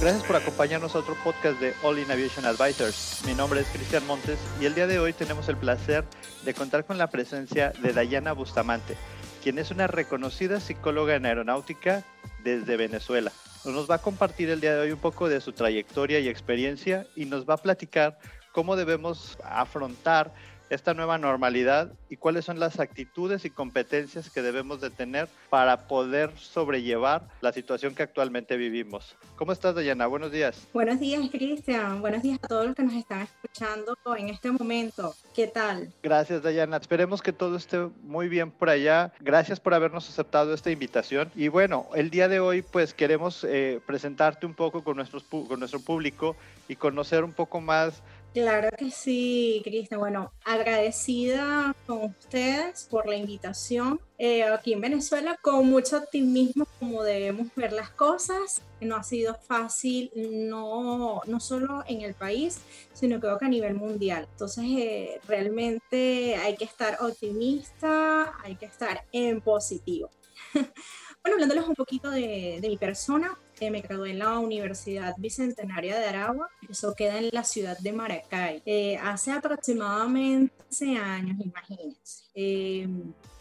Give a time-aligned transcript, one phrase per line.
[0.00, 3.20] Gracias por acompañarnos a otro podcast de All in Aviation Advisors.
[3.26, 6.06] Mi nombre es Cristian Montes y el día de hoy tenemos el placer
[6.42, 8.96] de contar con la presencia de Dayana Bustamante,
[9.42, 12.02] quien es una reconocida psicóloga en aeronáutica
[12.42, 13.30] desde Venezuela.
[13.66, 17.06] Nos va a compartir el día de hoy un poco de su trayectoria y experiencia
[17.14, 18.18] y nos va a platicar
[18.52, 20.32] cómo debemos afrontar
[20.70, 25.88] esta nueva normalidad y cuáles son las actitudes y competencias que debemos de tener para
[25.88, 29.16] poder sobrellevar la situación que actualmente vivimos.
[29.36, 30.06] ¿Cómo estás, Dayana?
[30.06, 30.68] Buenos días.
[30.72, 32.00] Buenos días, Cristian.
[32.00, 35.14] Buenos días a todos los que nos están escuchando en este momento.
[35.34, 35.92] ¿Qué tal?
[36.02, 36.76] Gracias, Dayana.
[36.76, 39.12] Esperemos que todo esté muy bien por allá.
[39.20, 41.32] Gracias por habernos aceptado esta invitación.
[41.34, 45.58] Y bueno, el día de hoy pues queremos eh, presentarte un poco con, nuestros, con
[45.58, 46.36] nuestro público
[46.68, 48.02] y conocer un poco más
[48.32, 49.98] Claro que sí, Cristian.
[49.98, 54.00] Bueno, agradecida con ustedes por la invitación.
[54.18, 58.62] Eh, aquí en Venezuela, con mucho optimismo, como debemos ver las cosas.
[58.80, 62.60] No ha sido fácil, no, no solo en el país,
[62.92, 64.28] sino creo que a nivel mundial.
[64.30, 70.08] Entonces, eh, realmente hay que estar optimista, hay que estar en positivo.
[70.54, 73.36] bueno, hablándoles un poquito de, de mi persona,
[73.68, 78.62] me gradué en la Universidad Bicentenaria de Aragua, eso queda en la ciudad de Maracay.
[78.64, 82.24] Eh, hace aproximadamente 11 años, imagínense.
[82.34, 82.88] Eh,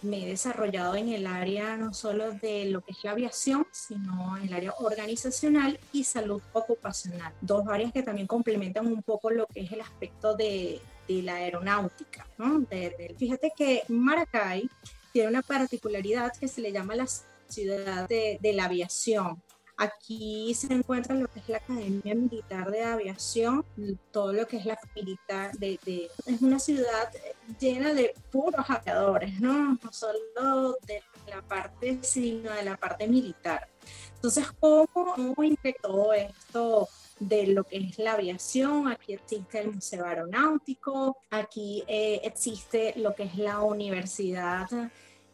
[0.02, 4.38] me he desarrollado en el área no solo de lo que es la aviación, sino
[4.38, 7.34] en el área organizacional y salud ocupacional.
[7.42, 12.28] Dos áreas que también complementan un poco lo que es el aspecto de, la aeronáutica.
[13.18, 14.70] fíjate que Maracay
[15.12, 17.08] tiene una particularidad que se le llama la
[17.48, 19.42] ciudad de la aviación.
[19.82, 23.64] Aquí se encuentra lo que es la Academia Militar de Aviación,
[24.12, 25.80] todo lo que es la militar, de,
[26.26, 27.10] es una ciudad
[27.58, 29.78] llena de puros aviadores, ¿no?
[29.82, 33.70] No solo de la parte, sino de la parte militar.
[34.16, 35.34] Entonces, ¿cómo, cómo
[35.82, 36.90] todo esto
[37.22, 38.90] de lo que es la aviación?
[38.90, 44.68] Aquí existe el Museo Aeronáutico, aquí eh, existe lo que es la Universidad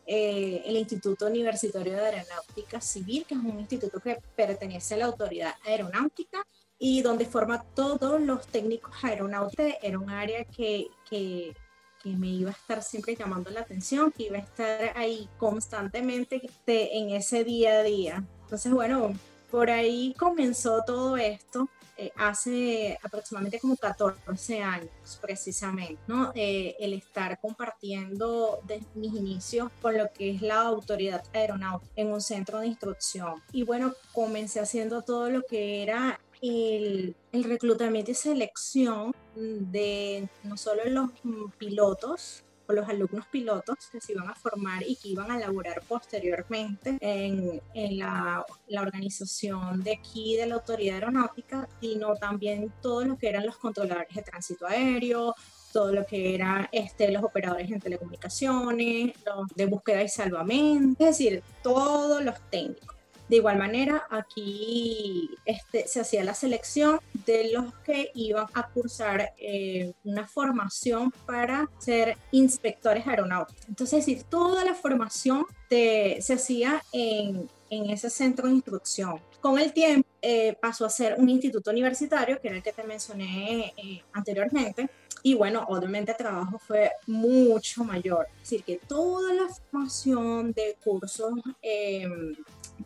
[0.07, 5.05] eh, el Instituto Universitario de Aeronáutica Civil, que es un instituto que pertenece a la
[5.05, 6.45] autoridad aeronáutica
[6.77, 9.73] y donde forma todos los técnicos aeronáuticos.
[9.81, 11.55] Era un área que, que,
[12.03, 16.41] que, me iba a estar siempre llamando la atención, que iba a estar ahí constantemente
[16.67, 18.23] en ese día a día.
[18.43, 19.13] Entonces, bueno,
[19.49, 21.69] por ahí comenzó todo esto.
[21.97, 24.89] Eh, hace aproximadamente como 14 años
[25.21, 26.31] precisamente, ¿no?
[26.35, 32.11] Eh, el estar compartiendo desde mis inicios con lo que es la autoridad aeronáutica en
[32.11, 33.41] un centro de instrucción.
[33.53, 40.57] Y bueno, comencé haciendo todo lo que era el, el, reclutamiento y selección de no
[40.57, 41.09] solo los
[41.57, 45.81] pilotos, o los alumnos pilotos que se iban a formar y que iban a laborar
[45.87, 53.05] posteriormente en, en la, la, organización de aquí de la Autoridad Aeronáutica, sino también todo
[53.05, 55.35] lo que eran los controladores de tránsito aéreo,
[55.75, 61.17] todo lo que eran este, los operadores en telecomunicaciones, los de búsqueda y salvamento, es
[61.17, 62.94] decir, todos los técnicos.
[63.29, 69.33] De igual manera, aquí este, se hacía la selección de los que iban a cursar
[69.37, 73.67] eh, una formación para ser inspectores aeronáuticos.
[73.67, 79.19] Entonces, es toda la formación se hacía en, en, ese centro de instrucción.
[79.41, 82.83] Con el tiempo eh, pasó a ser un instituto universitario, que era el que te
[82.83, 84.89] mencioné eh, anteriormente,
[85.23, 88.27] y bueno, obviamente el trabajo fue mucho mayor.
[88.35, 92.35] Es decir, que toda la formación de cursos em,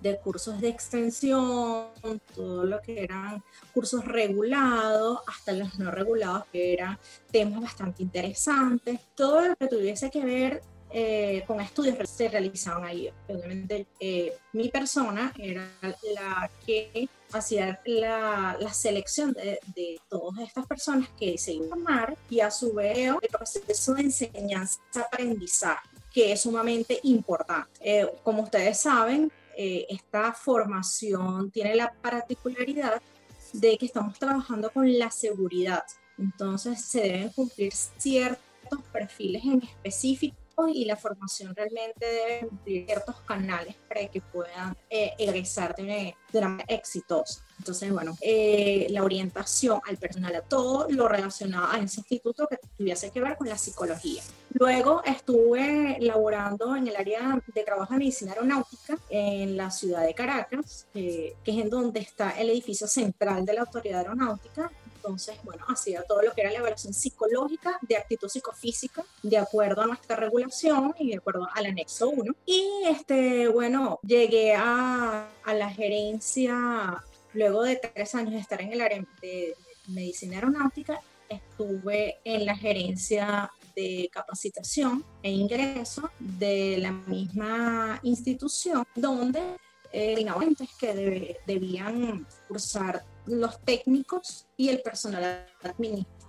[0.02, 1.88] de cursos de extensión,
[2.36, 3.44] todo lo que eran
[3.74, 6.98] cursos regulados, hasta los no regulados, que eran
[7.32, 13.12] temas bastante interesantes, todo lo que tuviese que ver eh, con estudios se realizaban ahí.
[13.28, 20.66] Obviamente eh, mi persona era la que hacía la, la selección de, de, todas estas
[20.66, 26.32] personas que se iban a formar y a su vez el proceso de enseñanza-aprendizaje que
[26.32, 27.70] es sumamente importante.
[27.82, 33.02] Eh, como ustedes saben, eh, esta formación tiene la particularidad
[33.52, 35.84] de que estamos trabajando con la seguridad.
[36.18, 43.22] Entonces se deben cumplir ciertos perfiles en específico y la formación realmente debe cumplir ciertos
[43.22, 45.84] canales para que puedan eh, egresar de
[46.32, 47.46] una, manera exitosa.
[47.58, 52.58] Entonces, bueno, eh, la orientación al personal, a todo lo relacionado a ese instituto que
[52.78, 54.22] tuviese que ver con la psicología.
[54.52, 60.14] Luego estuve laborando en el área de trabajo de medicina aeronáutica en la ciudad de
[60.14, 64.72] Caracas, eh, que es en donde está el edificio central de la Autoridad Aeronáutica,
[65.10, 69.82] entonces, bueno, hacía todo lo que era la evaluación psicológica de actitud psicofísica, de acuerdo
[69.82, 72.36] a nuestra regulación y de acuerdo al anexo 1.
[72.46, 77.04] Y, este, bueno, llegué a, a la gerencia
[77.34, 79.56] luego de tres años de estar en el área de
[79.88, 89.58] medicina aeronáutica, estuve en la gerencia de capacitación e ingreso de la misma institución donde
[89.92, 90.26] eh,
[90.80, 96.20] que debían cursar los técnicos y el personal administrativo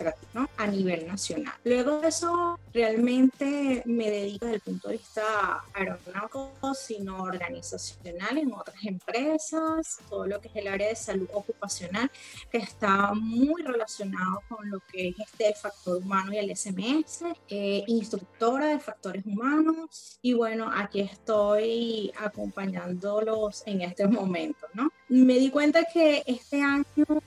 [0.57, 1.55] a nivel nacional.
[1.65, 8.53] Luego de eso, realmente me dedico desde el punto de vista aeronáutico, sino organizacional en
[8.53, 12.11] otras empresas, todo lo que es el área de salud ocupacional,
[12.51, 17.25] que está muy relacionado con lo que es este el factor humano y el SMS,
[17.49, 24.91] eh, instructora de factores humanos, y bueno, aquí estoy acompañándolos en este momento, ¿no?
[25.09, 26.85] Me di cuenta que este año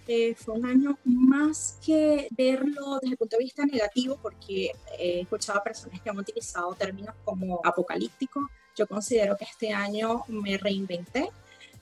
[0.07, 1.92] eh, fue un año más que
[2.31, 6.73] verlo desde el punto de vista negativo, porque he escuchado a personas que han utilizado
[6.73, 8.41] términos como apocalíptico.
[8.75, 11.29] Yo considero que este año me reinventé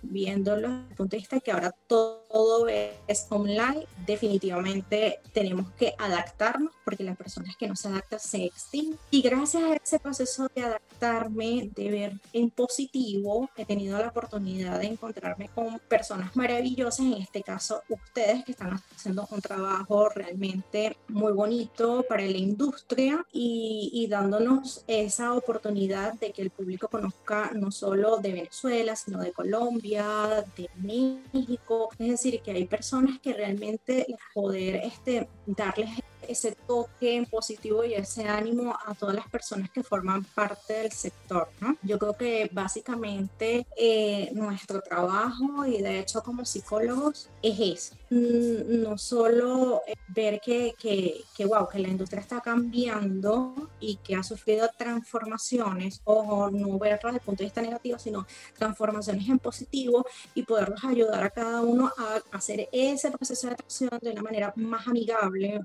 [0.01, 6.73] viéndolo desde el punto de vista que ahora todo es online, definitivamente tenemos que adaptarnos
[6.85, 8.99] porque las personas que no se adaptan se extinguen.
[9.09, 14.79] Y gracias a ese proceso de adaptarme, de ver en positivo, he tenido la oportunidad
[14.79, 20.97] de encontrarme con personas maravillosas, en este caso ustedes que están haciendo un trabajo realmente
[21.07, 27.51] muy bonito para la industria y, y dándonos esa oportunidad de que el público conozca
[27.53, 29.90] no solo de Venezuela, sino de Colombia
[30.55, 31.89] de México.
[31.99, 35.89] Es decir, que hay personas que realmente poder este, darles
[36.31, 41.49] ese toque positivo y ese ánimo a todas las personas que forman parte del sector.
[41.59, 41.77] ¿no?
[41.83, 48.81] Yo creo que básicamente eh, nuestro trabajo y de hecho como psicólogos es eso, mm,
[48.81, 54.23] no solo ver que, que, que, wow, que la industria está cambiando y que ha
[54.23, 58.25] sufrido transformaciones o no verlo desde el punto de vista negativo, sino
[58.57, 63.91] transformaciones en positivo y poderlos ayudar a cada uno a hacer ese proceso de atracción
[64.01, 65.61] de una manera más amigable,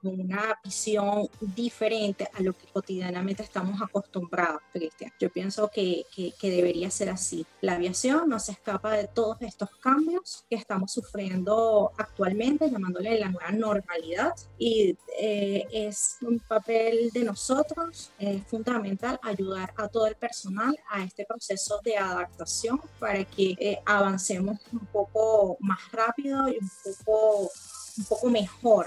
[0.00, 5.12] con una visión diferente a lo que cotidianamente estamos acostumbrados, Cristian.
[5.18, 7.46] Yo pienso que, que, debería ser así.
[7.60, 13.30] La aviación no se escapa de todos estos cambios que estamos sufriendo actualmente, llamándole la
[13.30, 20.14] nueva normalidad, y eh, es un papel de nosotros, es fundamental ayudar a todo el
[20.14, 26.58] personal a este proceso de adaptación para que eh, avancemos un poco más rápido y
[26.58, 26.70] un
[27.04, 27.50] poco,
[27.98, 28.86] un poco mejor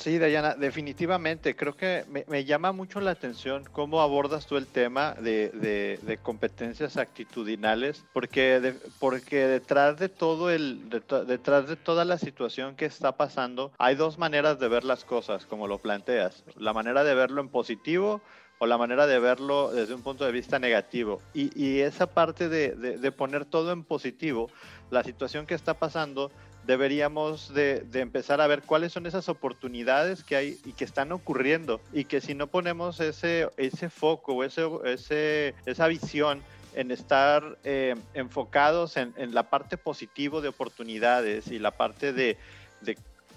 [0.00, 1.54] Sí, Dayana, definitivamente.
[1.54, 8.02] Creo que me, llama mucho la atención cómo abordas tú el tema de, competencias actitudinales,
[8.14, 14.16] porque, detrás de todo el, detrás de toda la situación que está pasando, hay dos
[14.16, 16.44] maneras de ver las cosas, como lo planteas.
[16.56, 18.22] La manera de verlo en positivo
[18.58, 21.20] o la manera de verlo desde un punto de vista negativo.
[21.34, 24.50] Y, esa parte de, poner todo en positivo,
[24.90, 26.30] la situación que está pasando,
[26.66, 31.80] deberíamos de, empezar a ver cuáles son esas oportunidades que hay y que están ocurriendo.
[31.92, 36.42] Y que si no ponemos ese, ese foco, ese, ese, esa visión
[36.74, 42.36] en estar eh, enfocados en, la parte positiva de oportunidades y la parte de,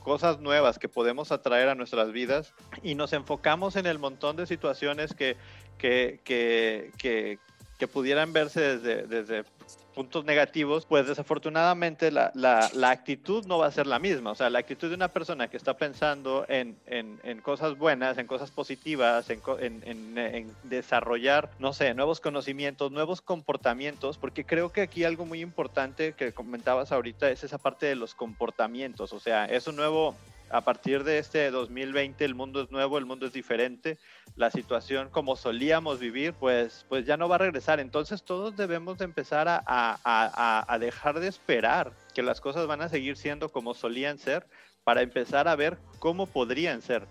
[0.03, 4.45] cosas nuevas que podemos atraer a nuestras vidas y nos enfocamos en el montón de
[4.45, 5.37] situaciones que,
[5.77, 7.39] que, que, que,
[7.79, 9.45] que pudieran verse desde, desde
[9.93, 14.31] puntos negativos, pues desafortunadamente la, la, la, actitud no va a ser la misma.
[14.31, 18.17] O sea, la actitud de una persona que está pensando en, en, en cosas buenas,
[18.17, 19.41] en cosas positivas, en,
[19.85, 26.13] en, desarrollar, no sé, nuevos conocimientos, nuevos comportamientos, porque creo que aquí algo muy importante
[26.13, 29.13] que comentabas ahorita es esa parte de los comportamientos.
[29.13, 30.15] O sea, es un nuevo,
[30.53, 33.97] a partir de este 2020 el mundo es nuevo, el mundo es diferente,
[34.35, 37.79] la situación como solíamos vivir, pues, pues ya no va a regresar.
[37.79, 42.83] Entonces todos debemos de empezar a, a, a, dejar de esperar que las cosas van
[42.83, 44.45] a seguir siendo como solían ser
[44.83, 47.07] para empezar a ver cómo podrían ser.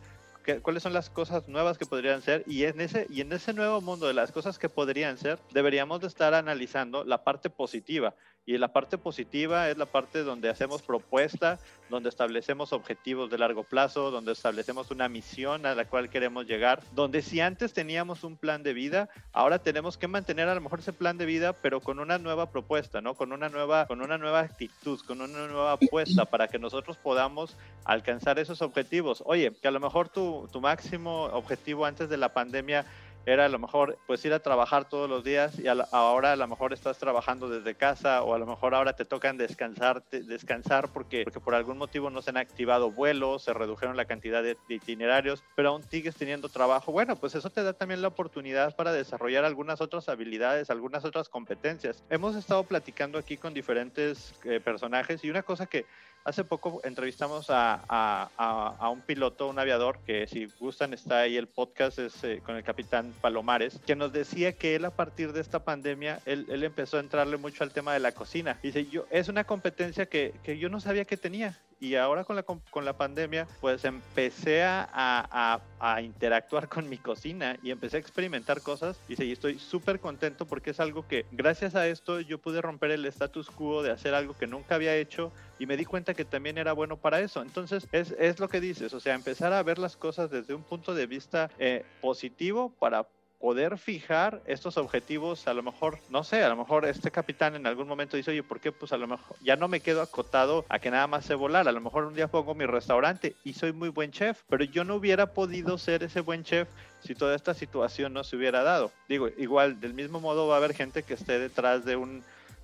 [0.63, 3.81] cuáles son las cosas nuevas que podrían ser y en ese y en ese nuevo
[3.81, 8.59] mundo de las cosas que podrían ser deberíamos de estar analizando la parte positiva y
[8.59, 11.59] la parte positiva es la parte donde hacemos propuesta,
[11.89, 16.83] donde establecemos objetivos de largo plazo, donde establecemos una misión a la cual queremos llegar,
[16.93, 20.81] donde si antes teníamos un plan de vida, ahora tenemos que mantener a lo mejor
[20.81, 23.15] ese plan de vida, pero con una nueva propuesta, ¿no?
[23.15, 27.57] Con una nueva, con una nueva actitud, con una nueva apuesta para que nosotros podamos
[27.85, 29.23] alcanzar esos objetivos.
[29.27, 32.87] Oye, que a lo mejor tu, tu máximo objetivo antes de la pandemia
[33.27, 36.49] era a lo mejor pues ir a trabajar todos los días y ahora a lo
[36.49, 41.25] mejor estás trabajando desde casa o a lo mejor ahora te tocan descansar, descansar porque,
[41.25, 45.45] porque por algún motivo no se han activado vuelos, se redujeron la cantidad de, itinerarios,
[45.55, 46.93] pero aún sigues teniendo trabajo.
[46.93, 51.29] Bueno, pues eso te da también la oportunidad para desarrollar algunas otras habilidades, algunas otras
[51.29, 52.05] competencias.
[52.11, 55.87] Hemos estado platicando aquí con diferentes eh, personajes y una cosa que
[56.25, 61.49] Hace poco entrevistamos a, a, un piloto, un aviador, que si gustan está ahí el
[61.49, 65.41] podcast, es eh, con el capitán Palomares, que nos decía que él a partir de
[65.41, 68.59] esta pandemia, él, él, empezó a entrarle mucho al tema de la cocina.
[68.63, 72.37] Dice, yo, es una competencia que, que yo no sabía que tenía y ahora con
[72.37, 77.97] la, con la pandemia, pues empecé a, a, a, interactuar con mi cocina y empecé
[77.97, 82.39] a experimentar cosas y, estoy súper contento porque es algo que gracias a esto yo
[82.39, 85.85] pude romper el status quo de hacer algo que nunca había hecho y me di
[85.85, 87.43] cuenta que también era bueno para eso.
[87.43, 90.63] Entonces es, es lo que dices, o sea, empezar a ver las cosas desde un
[90.63, 93.07] punto de vista eh, positivo para
[93.43, 97.67] poder fijar estos objetivos, a lo mejor, no sé, a lo mejor este capitán en
[97.67, 98.71] algún momento dice, oye, ¿por qué?
[98.71, 101.67] Pues a lo mejor ya no me quedo acotado a que nada más sé volar,
[101.67, 104.85] a lo mejor un día pongo mi restaurante y soy muy buen chef, pero yo
[104.85, 106.69] no hubiera podido ser ese buen chef
[107.01, 108.93] si toda esta situación no se hubiera dado.
[109.09, 112.23] Digo, igual, del mismo modo va a haber gente que esté detrás de un,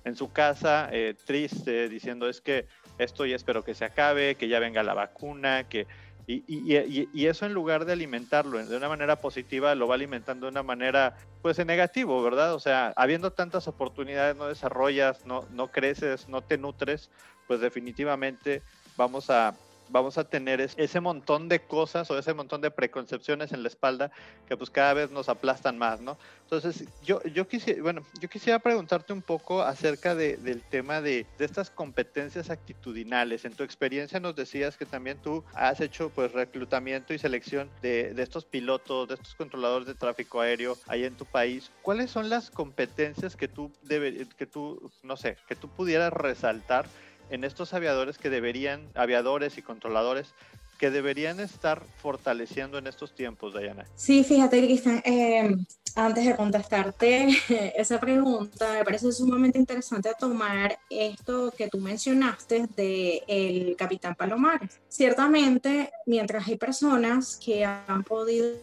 [0.09, 4.49] en su casa, eh, triste, diciendo es que esto ya espero que se acabe, que
[4.49, 5.87] ya venga la vacuna, que
[6.31, 10.51] y, y, eso en lugar de alimentarlo de una manera positiva, lo va alimentando de
[10.51, 12.53] una manera, pues, en negativo, ¿verdad?
[12.53, 17.09] O sea, habiendo tantas oportunidades, no desarrollas, no, no creces, no te nutres,
[17.47, 18.61] pues definitivamente
[18.95, 19.55] vamos a,
[19.89, 24.11] vamos a tener ese montón de cosas o ese montón de preconcepciones en la espalda
[24.47, 26.17] que pues cada vez nos aplastan más, ¿no?
[26.43, 31.27] Entonces, yo, yo, quisiera, bueno, yo quisiera preguntarte un poco acerca de, del tema de,
[31.37, 33.45] de, estas competencias actitudinales.
[33.45, 38.15] En tu experiencia nos decías que también tú has hecho pues reclutamiento y selección de,
[38.15, 41.71] de estos pilotos, de estos controladores de tráfico aéreo ahí en tu país.
[41.83, 46.87] ¿Cuáles son las competencias que tú, debe, que tú no sé, que tú pudieras resaltar
[47.29, 50.33] en estos aviadores que deberían, aviadores y controladores,
[50.79, 53.85] que deberían estar fortaleciendo en estos tiempos, Dayana?
[53.95, 55.55] Sí, fíjate, Cristian, eh,
[55.95, 57.27] antes de contestarte
[57.75, 64.79] esa pregunta, me parece sumamente interesante tomar esto que tú mencionaste del el capitán Palomares.
[64.87, 68.55] Ciertamente, mientras hay personas que han podido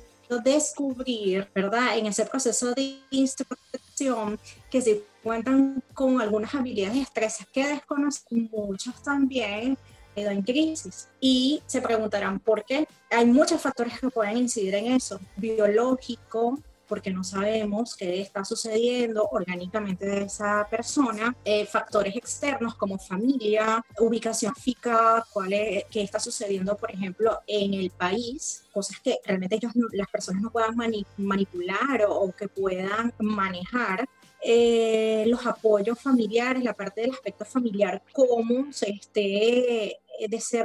[0.42, 1.98] descubrir, ¿verdad?
[1.98, 4.38] En ese proceso de instrucción,
[4.70, 9.76] que si cuentan con algunas habilidades y estresas que desconocen, muchos también
[10.14, 11.08] quedó en crisis.
[11.20, 12.86] Y se preguntarán por qué.
[13.10, 15.18] Hay muchos factores que pueden incidir en eso.
[15.36, 22.96] Biológico, porque no sabemos qué está sucediendo orgánicamente de esa persona, eh, factores externos como
[22.96, 29.18] familia, ubicación física, cuál es, qué está sucediendo, por ejemplo, en el país, cosas que
[29.24, 30.76] realmente ellos las personas no puedan
[31.16, 34.08] manipular o, que puedan manejar.
[34.48, 39.98] Eh, los apoyos familiares, la parte del aspecto familiar, cómo se esté eh,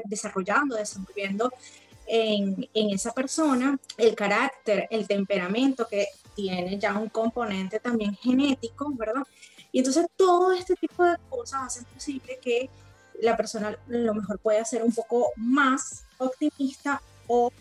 [0.05, 1.51] desarrollando, desenvolviendo
[2.05, 9.23] en, esa persona, el carácter, el temperamento que tiene ya un componente también genético, ¿verdad?
[9.71, 12.69] Y entonces todo este tipo de cosas hacen posible que
[13.19, 17.01] la persona lo mejor pueda ser un poco más optimista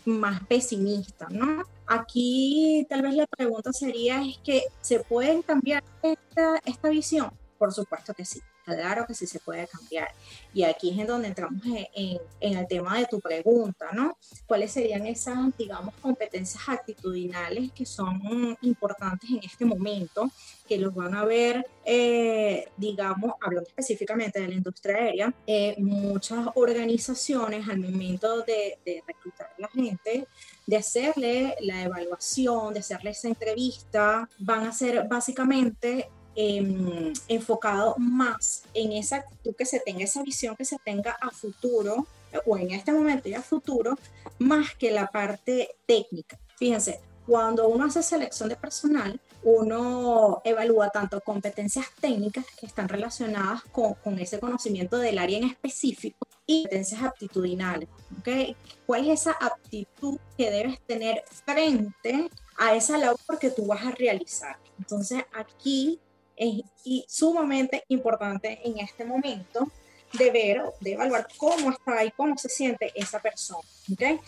[0.05, 1.63] más pesimista, ¿no?
[1.87, 7.31] Aquí tal vez la pregunta sería es que ¿se puede cambiar esta, esta visión?
[7.57, 8.41] Por supuesto que sí.
[8.63, 10.09] Claro que sí se puede cambiar.
[10.53, 14.17] Y aquí es en donde entramos en, el tema de tu pregunta, ¿no?
[14.45, 20.29] ¿Cuáles serían esas, digamos, competencias actitudinales que son importantes en este momento,
[20.67, 26.47] que los van a ver, eh, digamos, hablando específicamente de la industria aérea, eh, muchas
[26.55, 30.27] organizaciones al momento de, de reclutar a la gente,
[30.65, 38.63] de hacerle la evaluación, de hacerle esa entrevista, van a ser básicamente Em, enfocado más
[38.73, 42.07] en esa actitud que se tenga, esa visión que se tenga a futuro
[42.45, 43.97] o en este momento y a futuro,
[44.39, 46.39] más que la parte técnica.
[46.57, 53.63] Fíjense, cuando uno hace selección de personal, uno evalúa tanto competencias técnicas que están relacionadas
[53.63, 57.89] con, con ese conocimiento del área en específico y competencias aptitudinales.
[58.19, 58.55] ¿okay?
[58.85, 63.91] ¿Cuál es esa aptitud que debes tener frente a esa labor que tú vas a
[63.91, 64.57] realizar?
[64.79, 65.99] Entonces aquí
[66.41, 66.63] es
[67.07, 69.71] sumamente importante en este momento
[70.13, 73.67] de ver de evaluar cómo está y cómo se siente esa persona.
[73.93, 74.19] ¿okay?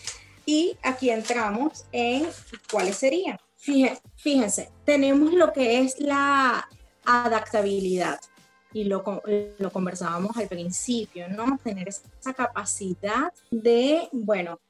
[0.46, 2.26] Y aquí entramos en
[2.70, 3.38] cuáles serían.
[3.56, 6.68] Fíjense, fíjense, tenemos lo que es la
[7.04, 8.20] adaptabilidad
[8.72, 9.02] y lo,
[9.58, 11.58] lo conversábamos al principio, ¿no?
[11.62, 14.60] Tener esa capacidad de, bueno,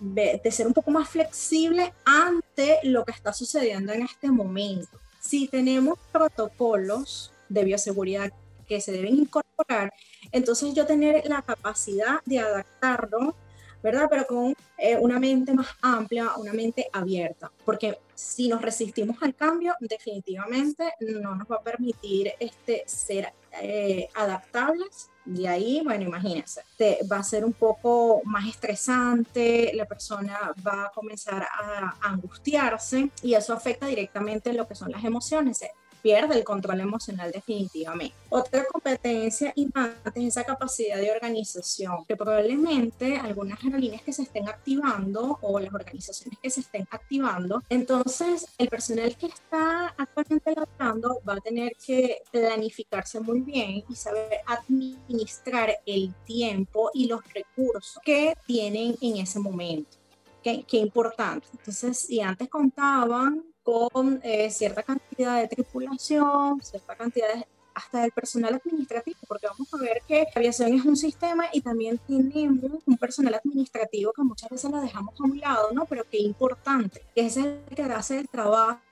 [0.00, 5.01] de ser un poco más flexible ante lo que está sucediendo en este momento.
[5.22, 8.32] Si tenemos protocolos de bioseguridad
[8.66, 9.92] que se deben incorporar,
[10.32, 13.34] entonces yo tener la capacidad de adaptarlo
[13.82, 14.06] ¿verdad?
[14.08, 19.34] Pero con eh, una mente más amplia, una mente abierta, porque si nos resistimos al
[19.34, 25.10] cambio, definitivamente no nos va a permitir este, ser eh, adaptables.
[25.24, 30.86] De ahí, bueno, imagínense, te, va a ser un poco más estresante, la persona va
[30.86, 35.62] a comenzar a, a angustiarse y eso afecta directamente lo que son las emociones
[36.02, 38.14] pierde el control emocional definitivamente.
[38.28, 44.48] Otra competencia importante es esa capacidad de organización, que probablemente algunas aerolíneas que se estén
[44.48, 51.20] activando o las organizaciones que se estén activando, entonces el personal que está actualmente laborando
[51.28, 58.00] va a tener que planificarse muy bien y saber administrar el tiempo y los recursos
[58.04, 59.98] que tienen en ese momento.
[60.42, 61.46] Qué, qué importante.
[61.52, 67.28] Entonces, si antes contaban con eh, cierta cantidad de tripulación, cierta cantidad
[67.74, 71.98] hasta del personal administrativo, porque vamos a ver que aviación es un sistema y también
[72.06, 75.86] tenemos un personal administrativo que muchas veces lo dejamos a un lado, ¿no?
[75.86, 78.82] Pero qué importante, que es el que hace el trabajo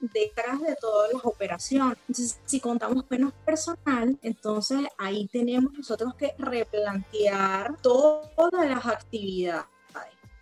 [0.00, 1.98] detrás de todas las operaciones.
[2.08, 9.75] Entonces, si contamos menos personal, entonces ahí tenemos nosotros que replantear todas las actividades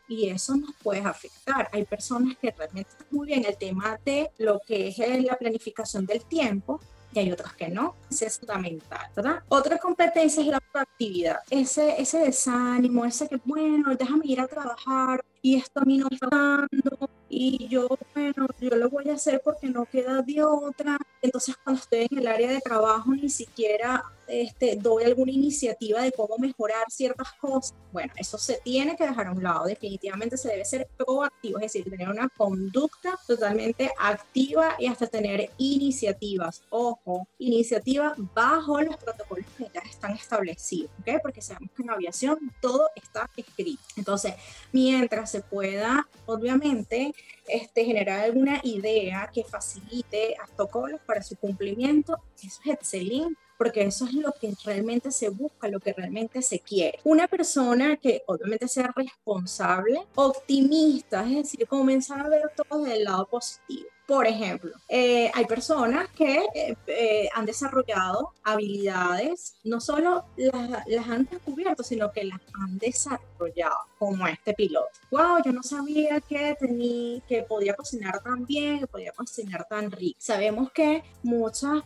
[0.08, 1.68] y eso nos puede afectar.
[1.72, 6.06] Hay personas que realmente están muy bien el tema de lo que es la planificación
[6.06, 6.80] del tiempo
[7.12, 7.96] y hay otras que no.
[8.10, 9.42] Eso es fundamental, ¿verdad?
[9.48, 11.38] Otra competencia es la proactividad.
[11.50, 16.08] Ese, ese desánimo, ese que, bueno, déjame ir a trabajar y esto a mí no
[16.10, 20.96] está dando y yo, bueno, yo lo voy a hacer porque no queda de otra.
[21.20, 26.12] Entonces, cuando estoy en el área de trabajo, ni siquiera este, doy alguna iniciativa de
[26.12, 27.74] cómo mejorar ciertas cosas.
[27.92, 29.64] Bueno, eso se tiene que dejar a un lado.
[29.66, 35.50] Definitivamente se debe ser proactivo, es decir, tener una conducta totalmente activa y hasta tener
[35.58, 36.62] iniciativas.
[36.70, 41.20] Ojo, iniciativa bajo los protocolos que ya están establecidos, ¿ok?
[41.22, 43.82] Porque sabemos que en aviación todo está escrito.
[43.96, 44.34] Entonces,
[44.72, 47.12] mientras se pueda, obviamente,
[47.48, 53.82] este, generar alguna idea que facilite a protocolos para su cumplimiento, eso es excelente porque
[53.82, 56.98] eso es lo que realmente se busca, lo que realmente se quiere.
[57.04, 63.26] Una persona que obviamente sea responsable, optimista, es decir, comenzar a ver todo del lado
[63.26, 63.88] positivo.
[64.06, 71.24] Por ejemplo, eh, hay personas que eh, eh, han desarrollado habilidades, no solo las, han
[71.24, 74.90] descubierto, sino que las han desarrollado, como este piloto.
[75.10, 79.90] Wow, yo no sabía que, tenía, que podía cocinar tan bien, que podía cocinar tan
[79.90, 80.18] rico.
[80.20, 81.82] Sabemos que muchas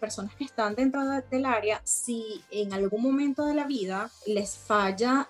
[0.00, 5.28] personas que están dentro del área, si en algún momento de la vida les falla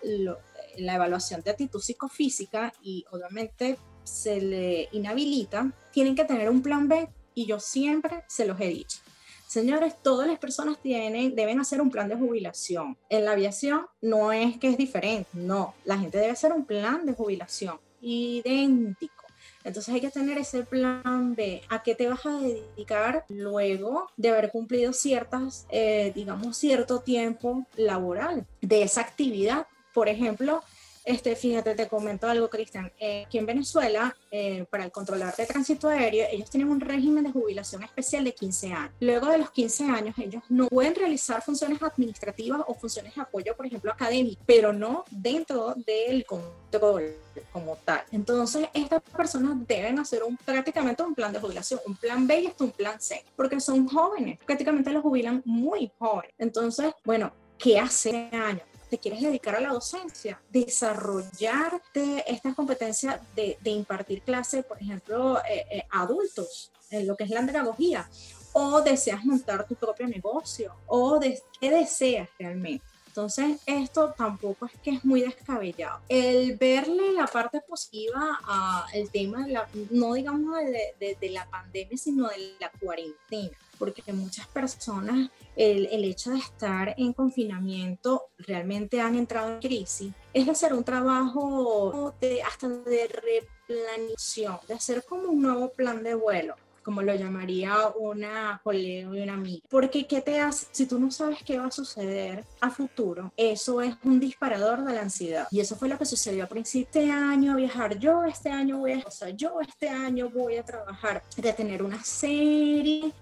[0.77, 6.89] la evaluación de actitud psicofísica y obviamente se le inhabilita, tienen que tener un plan
[6.89, 8.99] B y yo siempre se los he dicho.
[9.47, 12.97] Señores, todas las personas tienen, deben hacer un plan de jubilación.
[13.09, 17.05] En la aviación no es que es diferente, no, la gente debe hacer un plan
[17.05, 19.25] de jubilación idéntico.
[19.65, 21.63] Entonces hay que tener ese plan B.
[21.69, 27.67] ¿A qué te vas a dedicar luego de haber cumplido ciertas, eh, digamos, cierto tiempo
[27.77, 29.67] laboral de esa actividad?
[29.93, 30.63] Por ejemplo,
[31.11, 32.91] este, fíjate, te comento algo, Cristian.
[32.99, 37.25] Eh, aquí en Venezuela, eh, para el controlar de tránsito aéreo, ellos tienen un régimen
[37.25, 38.95] de jubilación especial de 15 años.
[39.01, 43.57] Luego de los 15 años, ellos no pueden realizar funciones administrativas o funciones de apoyo,
[43.57, 47.17] por ejemplo, académico, pero no dentro del control
[47.53, 48.03] como tal.
[48.13, 52.47] Entonces, estas personas deben hacer un, prácticamente un plan de jubilación, un plan B y
[52.47, 56.33] hasta un plan C, porque son jóvenes, prácticamente los jubilan muy jóvenes.
[56.39, 58.63] Entonces, bueno, ¿qué hace años?
[58.91, 65.67] Te quieres dedicar a la docencia, desarrollarte estas competencias de, impartir clases, por ejemplo, eh,
[65.71, 68.09] eh, adultos, en lo que es la pedagogía,
[68.53, 72.85] o deseas montar tu propio negocio, o de, qué deseas realmente.
[73.07, 76.01] Entonces, esto tampoco es que es muy descabellado.
[76.09, 80.57] El verle la parte positiva al tema, de la, no digamos
[80.99, 86.95] de, la pandemia, sino de la cuarentena, porque muchas personas, el, el, hecho de estar
[86.99, 94.59] en confinamiento, realmente han entrado en crisis, es hacer un trabajo de, hasta de replanificación,
[94.69, 99.35] de hacer como un nuevo plan de vuelo como lo llamaría una colega y una
[99.35, 99.67] amiga.
[99.69, 100.67] Porque ¿qué te hace?
[100.71, 104.95] Si tú no sabes qué va a suceder a futuro, eso es un disparador de
[104.95, 105.49] la ansiedad.
[105.51, 108.93] Y eso fue lo que sucedió a principio de año, viajar yo, este año voy
[108.93, 113.13] a, o sea, yo este año voy a trabajar, de tener una serie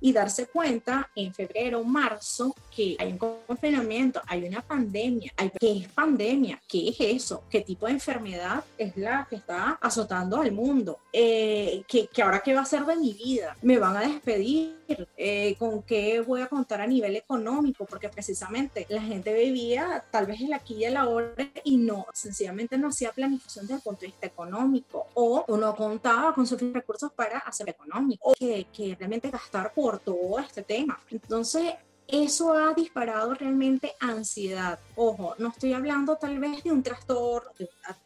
[0.00, 5.32] y darse cuenta en febrero, marzo, que hay un confinamiento, hay una pandemia.
[5.36, 6.60] Hay, ¿Qué es pandemia?
[6.68, 7.44] ¿Qué es eso?
[7.50, 10.98] ¿Qué tipo de enfermedad es la que está azotando al mundo?
[11.12, 13.56] Eh, ¿qué, ahora qué va a ser de mi vida?
[13.62, 14.76] ¿Me van a despedir?
[15.16, 17.84] Eh, ¿Con qué voy a contar a nivel económico?
[17.86, 22.06] Porque precisamente la gente vivía tal vez en la aquí y la hora y no,
[22.12, 26.82] sencillamente no hacía planificación desde el punto de vista económico o, no contaba con suficientes
[26.82, 31.00] recursos para hacer económico o que, que realmente gastar por todo este tema.
[31.10, 31.74] Entonces,
[32.08, 34.78] eso ha disparado realmente ansiedad.
[34.94, 37.50] Ojo, no estoy hablando tal vez de un trastorno,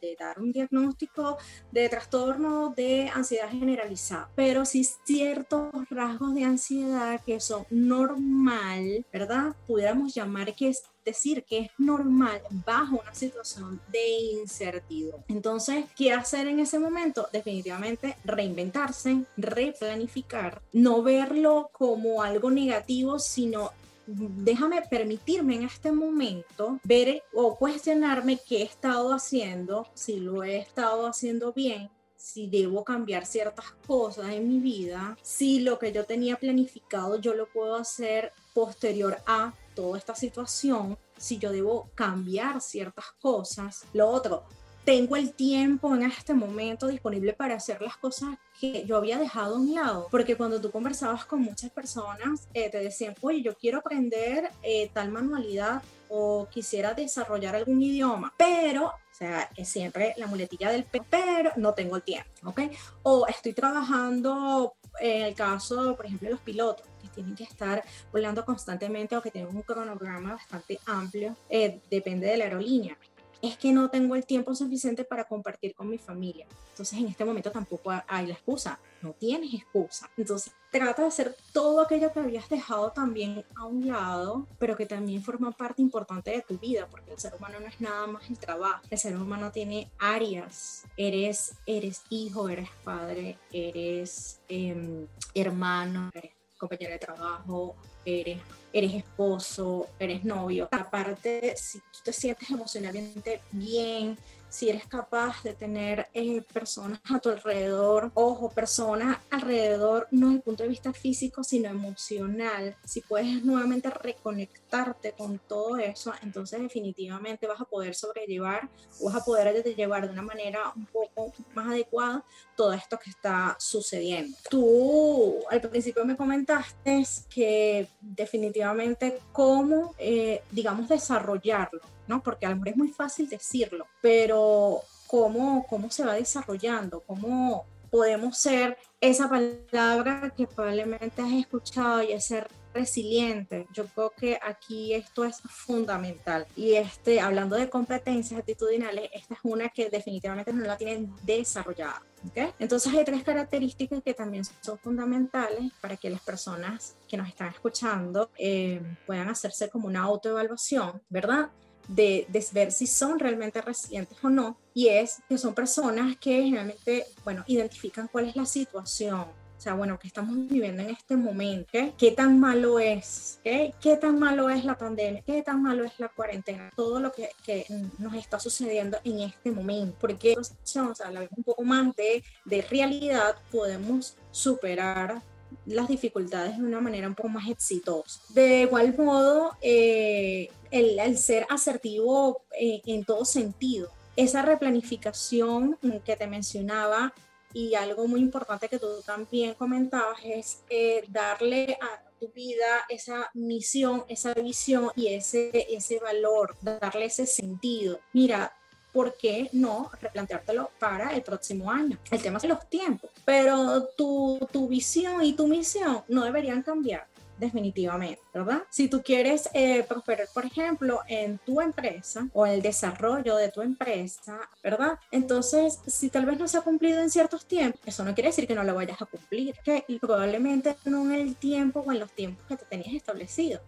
[0.01, 1.39] de, dar un diagnóstico
[1.71, 9.55] de trastorno de ansiedad generalizada, pero sí ciertos rasgos de ansiedad que son normal, ¿verdad?
[9.67, 15.25] Pudiéramos llamar que es decir que es normal bajo una situación de incertidumbre.
[15.29, 17.29] Entonces, ¿qué hacer en ese momento?
[17.33, 23.71] Definitivamente reinventarse, replanificar, no verlo como algo negativo, sino
[24.15, 30.59] déjame permitirme en este momento ver o cuestionarme qué he estado haciendo, si lo he
[30.59, 36.05] estado haciendo bien, si debo cambiar ciertas cosas en mi vida, si lo que yo
[36.05, 42.61] tenía planificado yo lo puedo hacer posterior a toda esta situación, si yo debo cambiar
[42.61, 43.87] ciertas cosas.
[43.93, 44.45] Lo otro,
[44.91, 49.55] tengo el tiempo en este momento disponible para hacer las cosas que yo había dejado
[49.55, 53.57] a un lado, porque cuando tú conversabas con muchas personas, eh, te decían, oye, yo
[53.57, 60.13] quiero aprender eh, tal manualidad o quisiera desarrollar algún idioma, pero, o sea, es siempre
[60.17, 62.61] la muletilla del pero no tengo el tiempo, ¿ok?
[63.05, 68.45] O estoy trabajando, en el caso, por ejemplo, de los pilotos, tienen que estar volando
[68.45, 72.97] constantemente o que tienen un cronograma bastante amplio, eh, depende de la aerolínea.
[73.43, 76.47] Es que no tengo el tiempo suficiente para compartir con mi familia.
[76.71, 80.11] Entonces en este momento tampoco hay la excusa, no tienes excusa.
[80.17, 84.87] Entonces trata de hacer todo aquello que habías dejado también a un lado, pero que
[84.87, 88.29] también forma parte importante de tu vida, porque el ser humano no es nada más
[88.31, 88.83] el trabajo.
[88.89, 90.85] El ser humano tiene áreas.
[90.97, 98.39] Eres, eres hijo, eres padre, eres em, hermano, eres compañera de trabajo, eres,
[98.73, 100.69] eres esposo, eres novio.
[100.71, 104.17] Aparte, si tú te sientes emocionalmente bien,
[104.51, 110.37] si eres capaz de tener eh, personas a tu alrededor, ojo, personas alrededor no desde
[110.37, 116.61] el punto de vista físico, sino emocional, si puedes nuevamente reconectarte con todo eso, entonces
[116.61, 118.69] definitivamente vas a poder sobrellevar,
[119.03, 122.25] vas a poder llevar de una manera un poco más adecuada
[122.57, 124.37] todo esto que está sucediendo.
[124.51, 131.81] Tú al principio me comentaste que definitivamente cómo, eh, digamos, desarrollarlo
[132.11, 132.23] ¿no?
[132.23, 137.01] Porque a lo mejor es muy fácil decirlo, pero ¿cómo, cómo se va desarrollando?
[137.07, 143.67] ¿Cómo podemos ser esa palabra que probablemente has escuchado y es ser resiliente.
[143.73, 146.47] Yo creo que aquí esto es fundamental.
[146.57, 152.03] Y este, hablando de competencias actitudinales, esta es una que definitivamente no la tienen desarrollada.
[152.29, 152.51] ¿okay?
[152.59, 157.49] Entonces hay tres características que también son fundamentales para que las personas que nos están
[157.49, 161.51] escuchando eh, puedan hacerse como una autoevaluación, ¿verdad?
[161.89, 167.07] De, ver si son realmente residentes o no, y es que son personas que generalmente,
[167.25, 169.27] bueno, identifican cuál es la situación,
[169.61, 173.41] o sea, bueno, que estamos viviendo en este momento, ¿qué tan malo es?
[173.45, 175.21] ¿Qué, ¿Qué tan malo es la pandemia?
[175.21, 176.73] ¿Qué tan malo es la cuarentena?
[176.75, 177.67] Todo lo que, que
[177.99, 179.99] nos está sucediendo en este momento.
[180.01, 185.21] Porque, o sea, la un poco más de, de realidad, podemos superar
[185.67, 188.21] las dificultades de una manera un poco más exitosa.
[188.31, 197.13] De igual modo, eh, el, ser asertivo en todo sentido, esa replanificación que te mencionaba
[197.53, 203.31] y algo muy importante que tú también comentabas es eh, darle a tu vida esa
[203.35, 207.99] misión, esa visión y ese, ese valor, darle ese sentido.
[208.13, 208.55] Mira,
[208.93, 211.99] ¿por qué no replanteártelo para el próximo año?
[212.11, 217.07] El tema es los tiempos, pero tu, tu visión y tu misión no deberían cambiar
[217.41, 218.63] definitivamente, ¿verdad?
[218.71, 223.63] Si tú quieres eh, prosperar, por ejemplo, en tu empresa o el desarrollo de tu
[223.63, 224.99] empresa, ¿verdad?
[225.11, 228.47] Entonces, si tal vez no se ha cumplido en ciertos tiempos, eso no quiere decir
[228.47, 232.13] que no lo vayas a cumplir, que probablemente no en el tiempo o en los
[232.13, 233.61] tiempos que te tenías establecido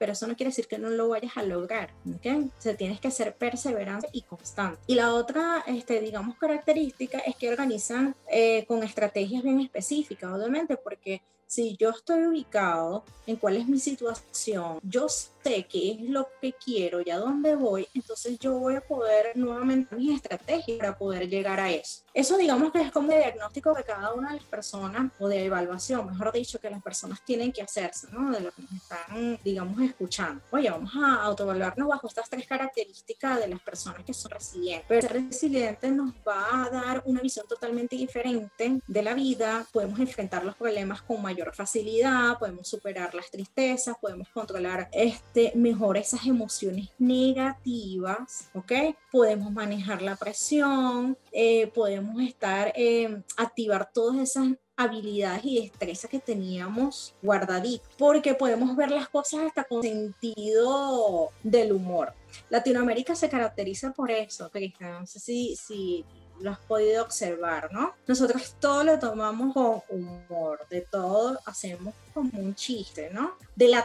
[0.00, 2.26] pero eso no quiere decir que no lo vayas a lograr, ¿ok?
[2.48, 4.80] O sea, tienes que ser perseverante y constante.
[4.86, 10.78] Y la otra, este, digamos, característica es que organizan eh, con estrategias bien específicas, obviamente,
[10.78, 16.28] porque si yo estoy ubicado en cuál es mi situación, yo sé qué es lo
[16.40, 20.96] que quiero y a dónde voy, entonces yo voy a poder nuevamente mis estrategias para
[20.96, 22.04] poder llegar a eso.
[22.12, 25.44] Eso digamos que es como el diagnóstico de cada una de las personas o de
[25.44, 28.30] evaluación, mejor dicho, que las personas tienen que hacerse, ¿no?
[28.30, 30.42] De lo que nos están, digamos, escuchando.
[30.50, 34.86] Oye, vamos a autoevaluarnos bajo estas tres características de las personas que son resilientes.
[34.88, 39.98] Pero ser resiliente nos va a dar una visión totalmente diferente de la vida, podemos
[40.00, 46.26] enfrentar los problemas con mayor facilidad, podemos superar las tristezas, podemos controlar este, mejor esas
[46.26, 48.72] emociones negativas, ¿ok?
[49.10, 56.18] Podemos manejar la presión, eh, podemos estar, eh, activar todas esas habilidades y destrezas que
[56.18, 62.14] teníamos guardaditas, porque podemos ver las cosas hasta con sentido del humor.
[62.48, 65.00] Latinoamérica se caracteriza por eso, Cristian.
[65.00, 66.04] No sé si, si
[66.40, 67.92] lo has podido observar, ¿no?
[68.06, 73.32] Nosotros todo lo tomamos con humor, de todo hacemos como un chiste, ¿no?
[73.54, 73.84] De la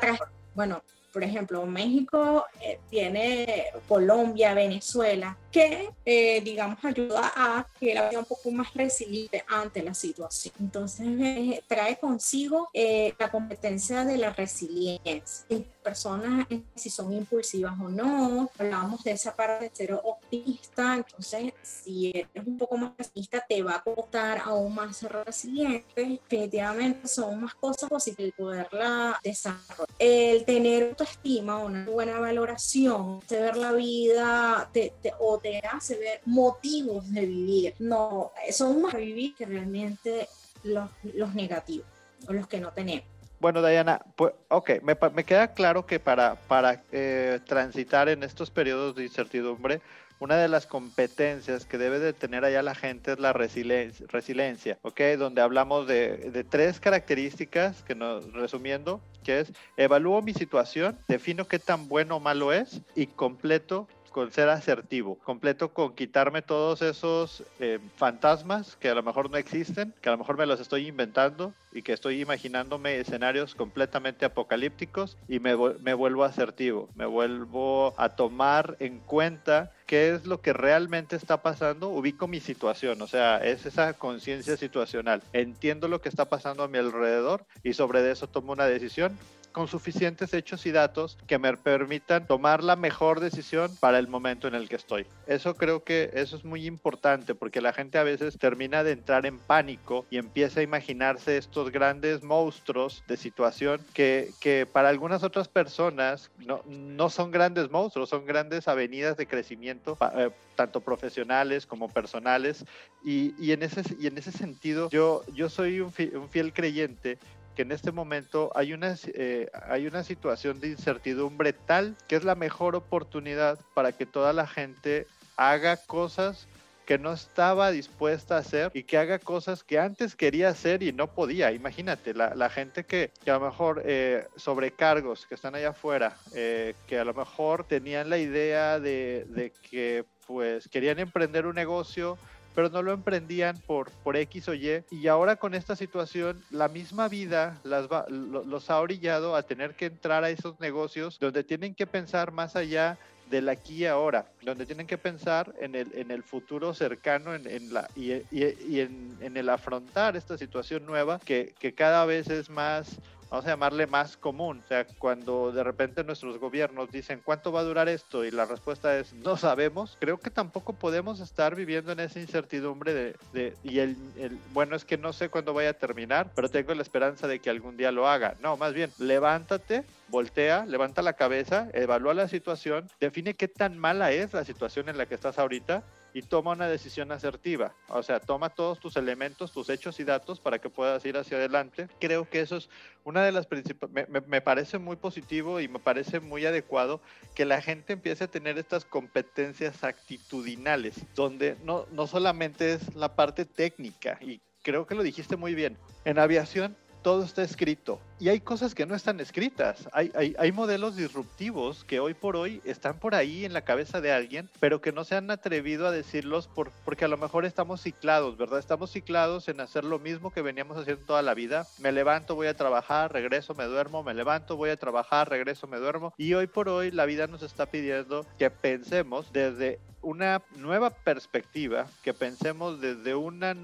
[0.56, 0.82] bueno,
[1.16, 8.20] por ejemplo, México eh, tiene Colombia, Venezuela, que, eh, digamos, ayuda a que la vida
[8.20, 10.54] un poco más resiliente ante la situación.
[10.60, 15.46] Entonces, eh, trae consigo la competencia de la resiliencia.
[15.86, 22.10] Personas, si son impulsivas o no, hablamos de esa parte de ser optimista, entonces, si
[22.10, 26.20] eres un poco más optimista, te va a costar aún más ser resiliente.
[26.30, 29.88] Definitivamente son más cosas posibles poderla desarrollar.
[30.00, 36.22] El tener estima, una buena valoración, de ver la vida te, o te hace ver
[36.26, 37.76] motivos de vivir.
[37.80, 40.28] No, son más vivir que realmente
[40.64, 41.88] los, los negativos
[42.28, 43.15] o los que no tenemos.
[43.40, 48.50] Bueno, Diana, pues, ok, me, me queda claro que para, para eh, transitar en estos
[48.50, 49.82] periodos de incertidumbre,
[50.20, 54.80] una de las competencias que debe de tener allá la gente es la resiliencia, resiliencia
[54.82, 55.02] ¿ok?
[55.18, 61.48] Donde hablamos de, de, tres características, que nos, resumiendo, que es evalúo mi situación, defino
[61.48, 66.82] qué tan bueno o malo es y completo con ser asertivo, completo con quitarme todos
[66.82, 70.62] esos eh, fantasmas que a lo mejor no existen, que a lo mejor me los
[70.62, 77.06] estoy inventando y que estoy imaginándome escenarios completamente apocalípticos y me, me vuelvo asertivo, me
[77.06, 83.02] vuelvo a tomar en cuenta qué es lo que realmente está pasando, ubico mi situación,
[83.02, 87.74] o sea, es esa conciencia situacional, entiendo lo que está pasando a mi alrededor y
[87.74, 89.18] sobre eso tomo una decisión
[89.56, 94.50] con suficientes hechos y datos que me permitan tomar la mejor decisión para el momento
[94.50, 95.06] en el que estoy.
[95.28, 99.26] Eso creo que eso es muy importante porque la gente a veces termina de entrar
[99.26, 105.24] en pánico y empieza a imaginarse estos grandes monstruos de situación que, que para algunas
[105.24, 111.66] otras personas no, no son grandes monstruos, son grandes avenidas de crecimiento, eh, tanto profesionales
[111.66, 112.66] como personales.
[113.06, 117.20] Y, y, en, ese, y en ese sentido, yo, yo soy un, un fiel creyente
[117.56, 122.24] que en este momento hay una, eh, hay una situación de incertidumbre tal que es
[122.24, 126.48] la mejor oportunidad para que toda la gente haga cosas
[126.86, 130.94] que no estaba dispuesta a hacer y que haga cosas que antes quería hacer y
[130.94, 131.52] no podía.
[131.52, 136.16] Imagínate, la, la gente que, que, a lo mejor eh, sobrecargos que están allá afuera,
[136.36, 141.56] eh, que a lo mejor tenían la idea de, de que pues querían emprender un
[141.56, 142.18] negocio,
[142.56, 144.84] pero no lo emprendían por, por X o Y.
[144.90, 149.88] Y ahora con esta situación, la misma vida las los ha orillado a tener que
[149.88, 152.98] entrar a esos negocios donde tienen que pensar más allá
[153.30, 157.48] del aquí y ahora, donde tienen que pensar en el, en el futuro cercano en,
[157.48, 162.06] en la, y, y, y en, en, el afrontar esta situación nueva que, que cada
[162.06, 164.62] vez es más vamos a llamarle más común.
[164.64, 168.46] O sea, cuando de repente nuestros gobiernos dicen cuánto va a durar esto y la
[168.46, 173.56] respuesta es no sabemos, creo que tampoco podemos estar viviendo en esa incertidumbre de, de
[173.64, 176.82] y el, el, bueno es que no sé cuándo vaya a terminar, pero tengo la
[176.82, 178.36] esperanza de que algún día lo haga.
[178.42, 179.84] No, más bien, levántate,
[180.16, 184.98] voltea, levanta la cabeza, evalúa la situación, define qué tan mala es la situación en
[184.98, 187.76] la que estás ahorita y toma una decisión asertiva.
[187.90, 191.36] O sea, toma todos tus elementos, tus hechos y datos para que puedas ir hacia
[191.36, 191.90] adelante.
[192.00, 192.70] Creo que eso es
[193.04, 197.02] una de las principales, me, parece muy positivo y me parece muy adecuado
[197.36, 203.18] que la gente empiece a tener estas competencias actitudinales, donde no, no solamente es la
[203.18, 208.02] parte técnica, y creo que lo dijiste muy bien, en aviación todo está escrito.
[208.20, 209.88] Y hay cosas que no están escritas.
[209.92, 214.12] Hay, hay, modelos disruptivos que hoy por hoy están por ahí en la cabeza de
[214.12, 217.84] alguien, pero que no se han atrevido a decirlos por, porque a lo mejor estamos
[217.84, 218.58] ciclados, ¿verdad?
[218.58, 221.68] Estamos ciclados en hacer lo mismo que veníamos haciendo toda la vida.
[221.78, 225.78] Me levanto, voy a trabajar, regreso, me duermo, me levanto, voy a trabajar, regreso, me
[225.78, 226.12] duermo.
[226.18, 231.88] Y hoy por hoy la vida nos está pidiendo que pensemos desde una nueva perspectiva,
[232.04, 233.56] que pensemos desde una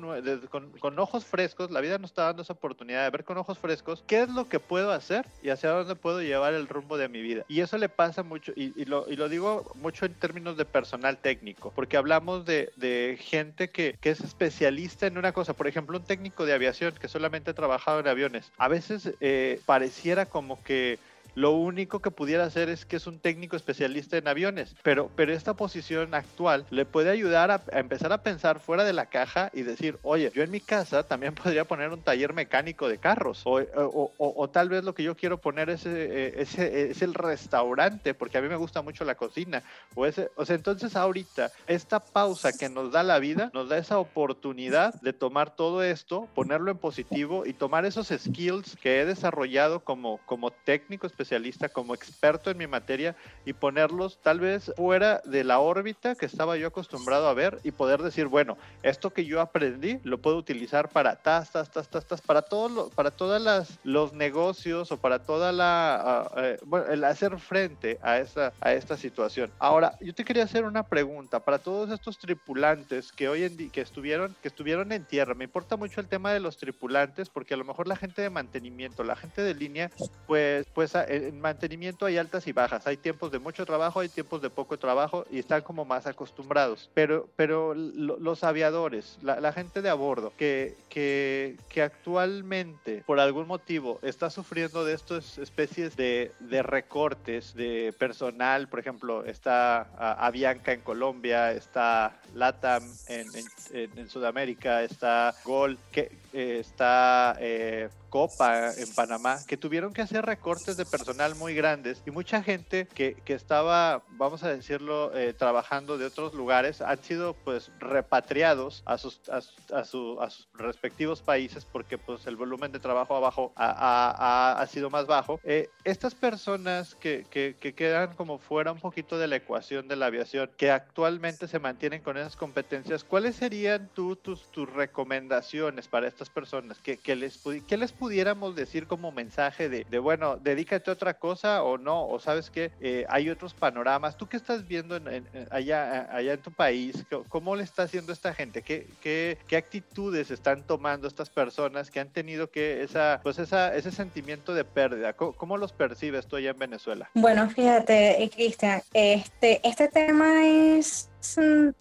[0.50, 4.04] con, ojos frescos, la vida nos está dando esa oportunidad de ver con ojos frescos
[4.08, 7.22] qué es lo que puedo hacer y hacia dónde puedo llevar el rumbo de mi
[7.22, 7.46] vida.
[7.48, 11.18] Y eso le pasa mucho, y, lo, y lo, digo mucho en términos de personal
[11.18, 15.98] técnico, porque hablamos de, de gente que, que, es especialista en una cosa, por ejemplo,
[16.00, 18.52] un técnico de aviación que solamente ha trabajado en aviones.
[18.58, 20.98] A veces eh, pareciera como que
[21.36, 25.34] lo único que pudiera hacer es que es un técnico especialista en aviones, pero, pero
[25.34, 29.62] esta posición actual le puede ayudar a, empezar a pensar fuera de la caja y
[29.62, 33.60] decir, oye, yo en mi casa también podría poner un taller mecánico de carros, o,
[33.60, 38.14] o, o, tal vez lo que yo quiero poner es, eh, ese es el restaurante,
[38.14, 39.64] porque a mí me gusta mucho la cocina,
[39.96, 43.78] o, ese, o sea, entonces ahorita esta pausa que nos da la vida nos da
[43.78, 49.06] esa oportunidad de tomar todo esto, ponerlo en positivo y tomar esos skills que he
[49.06, 54.72] desarrollado como, como técnico especialista especialista, como experto en mi materia y ponerlos tal vez
[54.76, 59.12] fuera de la órbita que estaba yo acostumbrado a ver y poder decir, bueno, esto
[59.12, 63.12] que yo aprendí lo puedo utilizar para tas, tas, tas, tas, tas para todos para
[63.12, 68.18] todas las los negocios o para toda la uh, eh, bueno, el hacer frente a
[68.18, 69.52] esta a esta situación.
[69.60, 73.70] Ahora, yo te quería hacer una pregunta para todos estos tripulantes que hoy en día
[73.72, 75.34] que estuvieron que estuvieron en tierra.
[75.36, 78.30] Me importa mucho el tema de los tripulantes porque a lo mejor la gente de
[78.30, 79.92] mantenimiento, la gente de línea,
[80.28, 84.42] pues pues en mantenimiento hay altas y bajas, hay tiempos de mucho trabajo, hay tiempos
[84.42, 86.90] de poco trabajo y están como más acostumbrados.
[86.94, 93.48] Pero, pero los aviadores, la, gente de a bordo, que, que, que, actualmente por algún
[93.48, 99.82] motivo está sufriendo de estas especies de, de recortes de personal, por ejemplo, está
[100.26, 103.28] Avianca en Colombia, está LATAM en,
[103.74, 110.02] en, en Sudamérica, está Gol, que, eh, está eh, Copa en Panamá, que tuvieron que
[110.02, 115.16] hacer recortes de personal muy grandes y mucha gente que, que estaba, vamos a decirlo,
[115.16, 121.66] eh, trabajando de otros lugares han sido pues repatriados a sus, a, sus respectivos países
[121.66, 125.40] porque pues el volumen de trabajo abajo ha, ha, sido más bajo.
[125.84, 130.08] estas personas que, que, que quedan como fuera un poquito de la ecuación de la
[130.08, 136.08] aviación, que actualmente se mantienen con esas competencias, ¿cuáles serían tú, tus, tus recomendaciones para
[136.30, 136.80] personas?
[136.80, 141.14] ¿Qué, qué les, qué les pudiéramos decir como mensaje de, de, bueno, dedícate a otra
[141.16, 142.08] cosa o no?
[142.08, 144.18] O sabes que eh, hay otros panoramas.
[144.18, 147.06] ¿Tú qué estás viendo en, allá, allá en tu país?
[147.30, 148.62] ¿Cómo le está haciendo esta gente?
[148.62, 153.76] ¿Qué, qué, qué actitudes están tomando estas personas que han tenido que esa, pues esa,
[153.76, 155.14] ese sentimiento de pérdida?
[155.14, 157.10] ¿Cómo, cómo los percibes tú allá en Venezuela?
[157.14, 161.11] Bueno, fíjate, Cristian, este, este tema es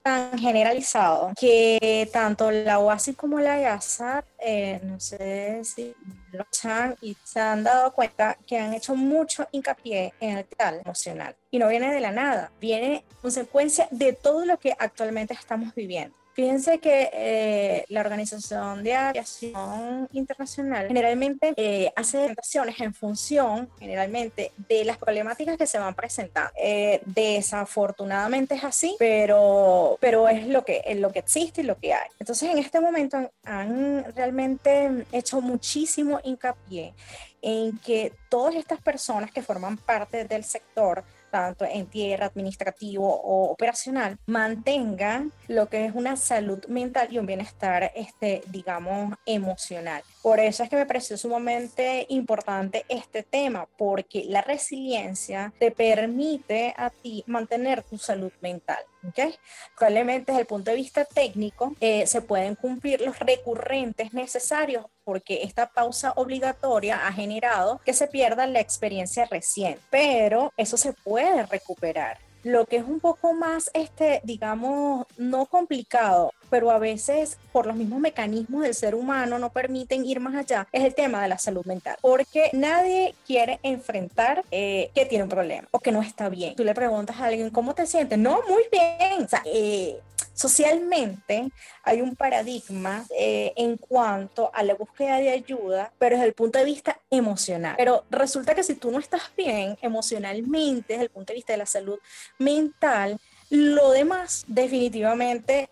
[0.02, 5.94] tan generalizado que tanto la OASI como la IASA, eh, no sé si
[6.32, 10.80] lo han y se han dado cuenta que han hecho mucho hincapié en el tal
[10.84, 11.34] emocional.
[11.50, 16.19] Y no viene de la nada, viene consecuencia de todo lo que actualmente estamos viviendo.
[16.40, 24.50] Fíjense que eh, la Organización de Aviación Internacional generalmente eh, hace presentaciones en función, generalmente,
[24.66, 26.50] de las problemáticas que se van presentando.
[26.56, 31.76] Eh, desafortunadamente es así, pero, pero es lo que, es lo que existe y lo
[31.76, 32.08] que hay.
[32.18, 36.94] Entonces, en este momento han, han realmente hecho muchísimo hincapié
[37.42, 43.50] en que todas estas personas que forman parte del sector tanto en tierra, administrativo o
[43.50, 50.02] operacional, mantengan lo que es una salud mental y un bienestar, este, digamos, emocional.
[50.22, 56.74] Por eso es que me pareció sumamente importante este tema, porque la resiliencia te permite
[56.76, 58.78] a ti mantener tu salud mental.
[59.08, 59.34] ¿okay?
[59.76, 65.42] Probablemente desde el punto de vista técnico eh, se pueden cumplir los recurrentes necesarios porque
[65.42, 71.44] esta pausa obligatoria ha generado que se pierda la experiencia reciente, pero eso se puede
[71.46, 72.18] recuperar.
[72.44, 77.74] Lo que es un poco más, este, digamos, no complicado, pero a veces por los
[77.74, 81.38] mismos mecanismos del ser humano no permiten ir más allá, es el tema de la
[81.38, 81.96] salud mental.
[82.00, 86.54] Porque nadie quiere enfrentar eh, que tiene un problema o que no está bien.
[86.54, 88.16] Tú le preguntas a alguien, ¿cómo te sientes?
[88.16, 89.24] No, muy bien.
[89.24, 89.98] O sea, eh,
[90.34, 91.50] Socialmente
[91.82, 96.58] hay un paradigma eh, en cuanto a la búsqueda de ayuda, pero desde el punto
[96.58, 97.74] de vista emocional.
[97.76, 101.58] Pero resulta que si tú no estás bien emocionalmente, desde el punto de vista de
[101.58, 101.98] la salud
[102.38, 103.18] mental,
[103.50, 105.68] lo demás definitivamente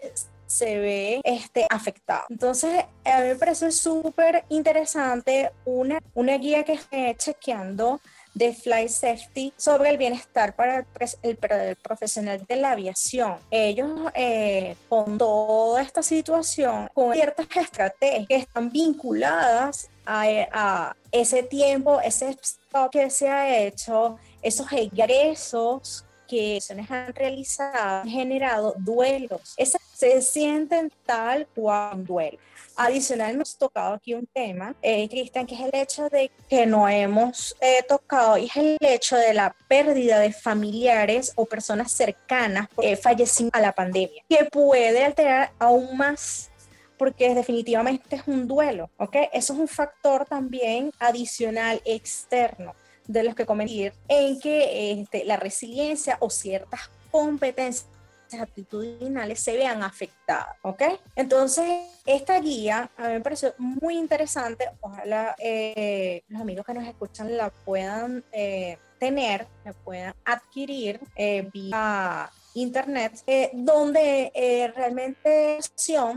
[0.48, 2.24] se ve este, afectado.
[2.30, 8.00] Entonces, a mí me parece súper interesante una, una guía que estoy chequeando
[8.38, 10.86] de Flight Safety sobre el bienestar para
[11.22, 11.36] el,
[11.82, 13.36] profesional de la aviación.
[13.50, 21.42] Ellos, eh, con toda esta situación, con ciertas estrategias que están vinculadas a, a ese
[21.42, 28.74] tiempo, ese stop que se ha hecho, esos egresos que se han realizado han generado
[28.78, 29.56] duelos.
[29.94, 32.38] se sienten tal cual duelo.
[32.80, 36.88] Adicional, hemos tocado aquí un tema, eh, Cristian, que es el hecho de que no
[36.88, 42.68] hemos eh, tocado y es el hecho de la pérdida de familiares o personas cercanas
[42.80, 46.52] eh, fallecidas a la pandemia, que puede alterar aún más
[46.96, 49.16] porque definitivamente es un duelo, ¿ok?
[49.32, 52.76] Eso es un factor también adicional externo
[53.08, 57.88] de los que comenté en que este, la resiliencia o ciertas competencias
[58.34, 60.82] actitudinales se vean afectadas, ¿ok?
[61.16, 61.66] Entonces,
[62.06, 67.36] esta guía a mí me pareció muy interesante, ojalá eh, los amigos que nos escuchan
[67.36, 73.22] la puedan eh, tener, la puedan adquirir eh, vía internet,
[73.52, 75.58] donde realmente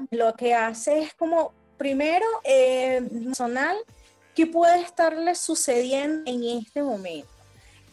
[0.09, 3.77] lo que hace es como, primero, personal,
[4.35, 7.27] ¿Qué puede estarle sucediendo en este momento?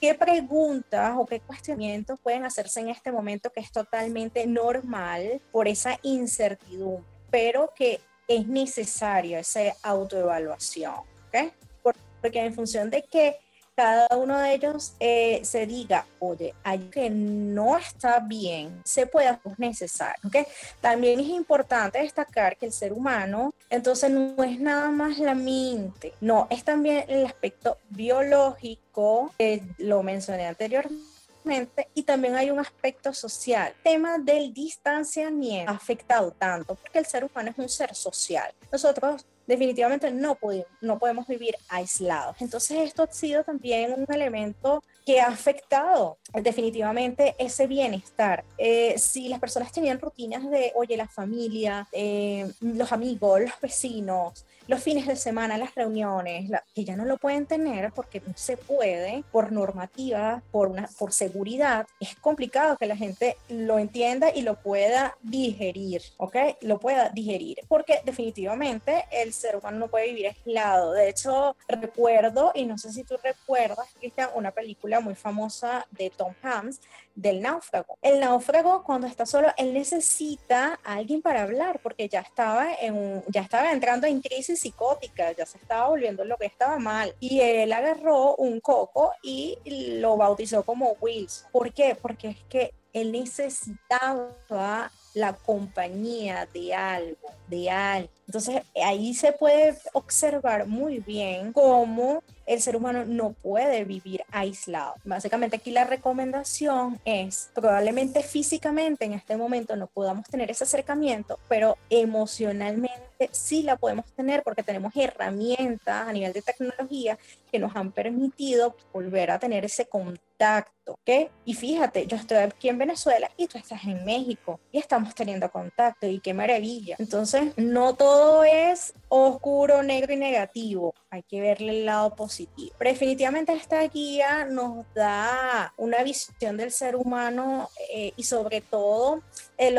[0.00, 5.66] ¿Qué preguntas o qué cuestionamientos pueden hacerse en este momento que es totalmente normal por
[5.66, 10.94] esa incertidumbre, pero que es necesario esa autoevaluación?
[11.28, 11.52] ¿okay?
[11.82, 13.38] Porque en función de que
[13.78, 19.28] cada uno de ellos eh, se diga, oye, hay que no está bien, se puede
[19.28, 20.20] hacer necesario.
[20.26, 20.46] ¿okay?
[20.80, 26.12] También es importante destacar que el ser humano, entonces no es nada más la mente,
[26.20, 29.32] no, es también el aspecto biológico,
[29.78, 33.72] lo mencioné anteriormente, y también hay un aspecto social.
[33.76, 38.52] El tema del distanciamiento ha afectado tanto porque el ser humano es un ser social.
[38.72, 42.36] Nosotros definitivamente no podemos, no podemos vivir aislados.
[42.40, 48.44] Entonces esto ha sido también un elemento que ha afectado definitivamente ese bienestar.
[48.58, 54.44] Eh, si las personas tenían rutinas de, oye, la familia, eh, los amigos, los vecinos,
[54.68, 58.58] los fines de semana, las reuniones, que ya no lo pueden tener porque no se
[58.58, 64.42] puede por normativa, por, una, por seguridad, es complicado que la gente lo entienda y
[64.42, 66.36] lo pueda digerir, ¿ok?
[66.60, 70.92] Lo pueda digerir, porque definitivamente el ser humano no puede vivir aislado.
[70.92, 76.10] De hecho, recuerdo, y no sé si tú recuerdas, Cristian, una película muy famosa de
[76.10, 76.80] Tom Hanks,
[77.18, 77.98] del náufrago.
[78.00, 83.24] El náufrago cuando está solo, él necesita a alguien para hablar porque ya estaba, en,
[83.26, 87.14] ya estaba entrando en crisis psicótica, ya se estaba volviendo lo que estaba mal.
[87.20, 89.58] Y él agarró un coco y
[90.00, 91.46] lo bautizó como Wills.
[91.52, 91.96] ¿Por qué?
[92.00, 98.10] Porque es que él necesitaba la compañía de algo, de algo.
[98.26, 104.94] Entonces ahí se puede observar muy bien cómo el ser humano no puede vivir aislado.
[105.04, 111.38] Básicamente aquí la recomendación es probablemente físicamente en este momento no podamos tener ese acercamiento,
[111.48, 117.18] pero emocionalmente sí la podemos tener porque tenemos herramientas a nivel de tecnología
[117.50, 121.30] que nos han permitido volver a tener ese contacto, ¿ok?
[121.44, 125.50] Y fíjate, yo estoy aquí en Venezuela y tú estás en México y estamos teniendo
[125.50, 126.96] contacto y qué maravilla.
[126.98, 132.74] Entonces, no todo es oscuro, negro y negativo, hay que verle el lado positivo.
[132.80, 139.22] Definitivamente esta guía nos da una visión del ser humano eh, y sobre todo
[139.58, 139.78] el,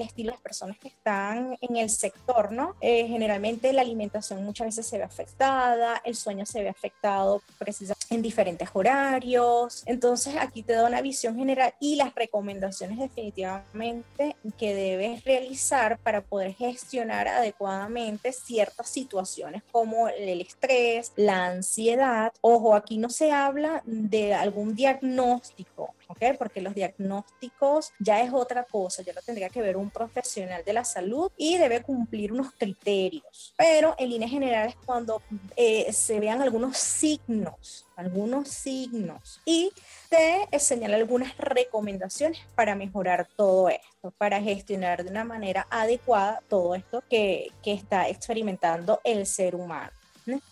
[0.00, 2.74] estilo de las personas que están en el sector, ¿no?
[2.80, 8.06] Eh, generalmente la alimentación muchas veces se ve afectada, el sueño se ve afectado precisamente
[8.14, 9.82] en diferentes horarios.
[9.86, 16.22] Entonces aquí te da una visión general y las recomendaciones definitivamente que debes realizar para
[16.22, 22.32] poder gestionar adecuadamente ciertas situaciones como el estrés, la ansiedad.
[22.40, 26.36] Ojo, aquí no se habla de algún diagnóstico, ¿ok?
[26.38, 30.72] Porque los diagnósticos ya es otra cosa, ya lo tendría que ver un profesional de
[30.72, 33.54] la salud y debe cumplir unos criterios.
[33.56, 35.22] Pero en líneas generales, cuando
[35.56, 39.72] eh, se vean algunos signos, algunos signos y
[40.08, 46.74] te señala algunas recomendaciones para mejorar todo esto, para gestionar de una manera adecuada todo
[46.74, 50.01] esto que, que está experimentando el ser humano.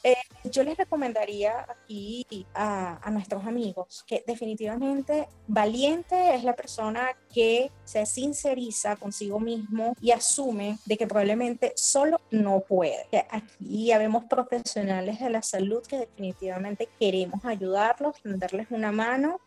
[0.03, 7.09] Eh, yo les recomendaría aquí a, a, nuestros amigos que definitivamente valiente es la persona
[7.33, 13.07] que se sinceriza consigo mismo y asume de que probablemente solo no puede.
[13.31, 19.41] Aquí ya vemos profesionales de la salud que definitivamente queremos ayudarlos, darles una mano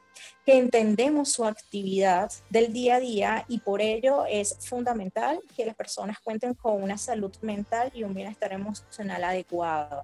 [0.45, 5.75] que entendemos su actividad del día a día y por ello es fundamental que las
[5.75, 10.03] personas cuenten con una salud mental y un bienestar emocional adecuado.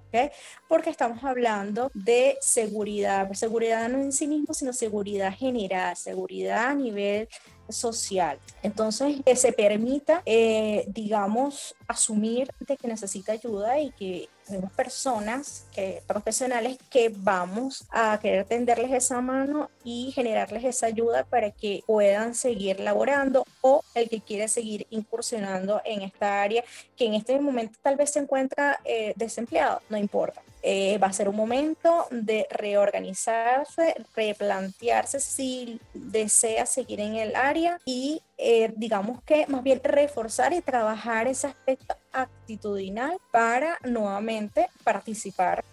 [0.68, 6.74] Porque estamos hablando de seguridad, seguridad no en sí mismo, sino seguridad general, seguridad a
[6.74, 7.28] nivel
[7.72, 8.38] social.
[8.62, 15.66] Entonces, que se permita, eh, digamos, asumir de que necesita ayuda y que tenemos personas
[15.72, 21.82] que, profesionales que vamos a querer tenderles esa mano y generarles esa ayuda para que
[21.86, 26.64] puedan seguir laborando o el que quiere seguir incursionando en esta área
[26.96, 30.42] que en este momento tal vez se encuentra eh, desempleado, no importa.
[30.62, 37.80] Eh, va a ser un momento de reorganizarse, replantearse si desea seguir en el área
[37.86, 45.64] y eh, digamos que más bien reforzar y trabajar ese aspecto actitudinal para nuevamente participar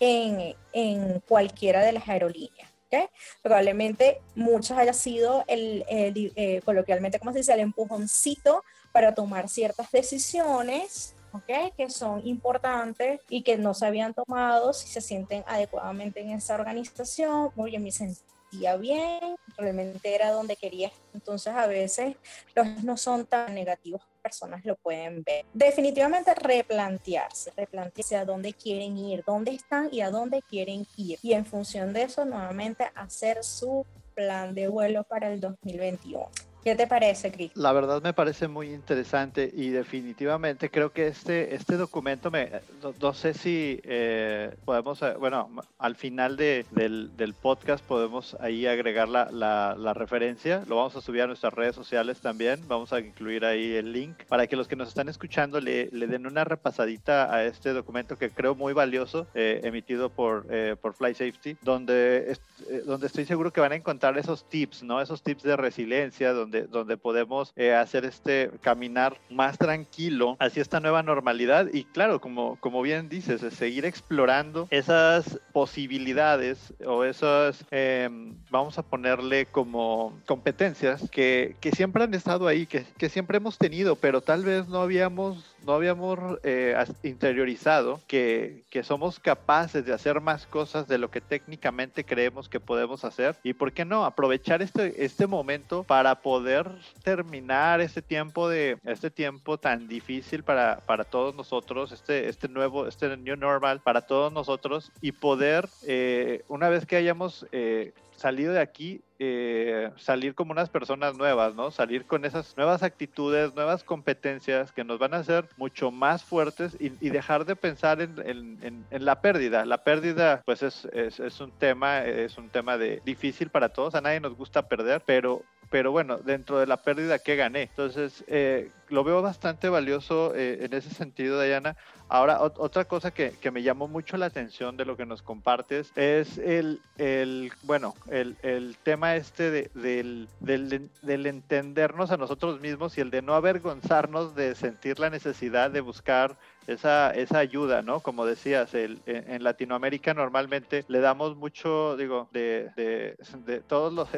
[0.00, 2.68] en, en cualquiera de las aerolíneas.
[2.86, 3.04] ¿okay?
[3.42, 9.90] Probablemente muchas haya sido el, eh, coloquialmente, como se dice, el empujoncito para tomar ciertas
[9.92, 11.74] decisiones ¿ok?
[11.76, 16.54] Que son importantes y que no se habían tomado, si se sienten adecuadamente en esa
[16.54, 20.90] organización, bien, me sentía bien, realmente era donde quería.
[21.14, 22.16] Entonces a veces
[22.54, 25.44] los no son tan negativos personas lo pueden ver.
[25.52, 31.18] Definitivamente replantearse, replantearse a dónde quieren ir, dónde están y a dónde quieren ir.
[31.22, 36.28] Y en función de eso, nuevamente hacer su plan de vuelo para el 2021.
[36.64, 37.50] ¿Qué te parece, Cris?
[37.56, 42.52] La verdad me parece muy interesante y definitivamente creo que este, este documento, me,
[43.00, 48.68] no, sé si eh, podemos, eh, bueno, al final de, del, del, podcast podemos ahí
[48.68, 53.00] agregar la, la, referencia, lo vamos a subir a nuestras redes sociales también, vamos a
[53.00, 56.44] incluir ahí el link para que los que nos están escuchando le, le den una
[56.44, 60.46] repasadita a este documento que creo muy valioso, eh, emitido por,
[60.80, 62.38] por Fly Safety, donde,
[62.86, 65.00] donde estoy seguro que van a encontrar esos tips, ¿no?
[65.00, 70.80] Esos tips de resiliencia, donde donde, podemos eh, hacer este caminar más tranquilo hacia esta
[70.80, 71.68] nueva normalidad.
[71.72, 78.82] Y claro, como, como bien dices, seguir explorando esas posibilidades o esas, em, vamos a
[78.82, 84.20] ponerle como competencias que, que siempre han estado ahí, que, que siempre hemos tenido, pero
[84.20, 90.46] tal vez no habíamos no habíamos eh, interiorizado que, que, somos capaces de hacer más
[90.46, 93.36] cosas de lo que técnicamente creemos que podemos hacer.
[93.42, 96.70] Y por qué no aprovechar este, este momento para poder
[97.02, 102.86] terminar este tiempo de este tiempo tan difícil para, para todos nosotros este este nuevo
[102.86, 107.92] este new normal para todos nosotros y poder eh, una vez que hayamos eh,
[108.22, 111.70] salido de aquí, eh, salir como unas personas nuevas, ¿no?
[111.70, 116.76] Salir con esas nuevas actitudes, nuevas competencias que nos van a hacer mucho más fuertes
[116.80, 119.64] y, dejar de pensar en, la pérdida.
[119.64, 123.94] La pérdida, pues es, un tema, es un tema de difícil para todos.
[123.94, 127.62] A nadie nos gusta perder, pero pero bueno, dentro de la pérdida que gané.
[127.62, 131.76] Entonces, eh, lo veo bastante valioso eh, en ese sentido, Diana.
[132.10, 135.90] Ahora, otra cosa que, que, me llamó mucho la atención de lo que nos compartes
[135.96, 142.60] es el, el bueno, el, el tema este de, del, del, del, entendernos a nosotros
[142.60, 147.82] mismos y el de no avergonzarnos de sentir la necesidad de buscar esa, esa ayuda,
[147.82, 148.00] ¿no?
[148.00, 154.08] Como decías, el, en, Latinoamérica normalmente le damos mucho, digo, de, de, de todos los,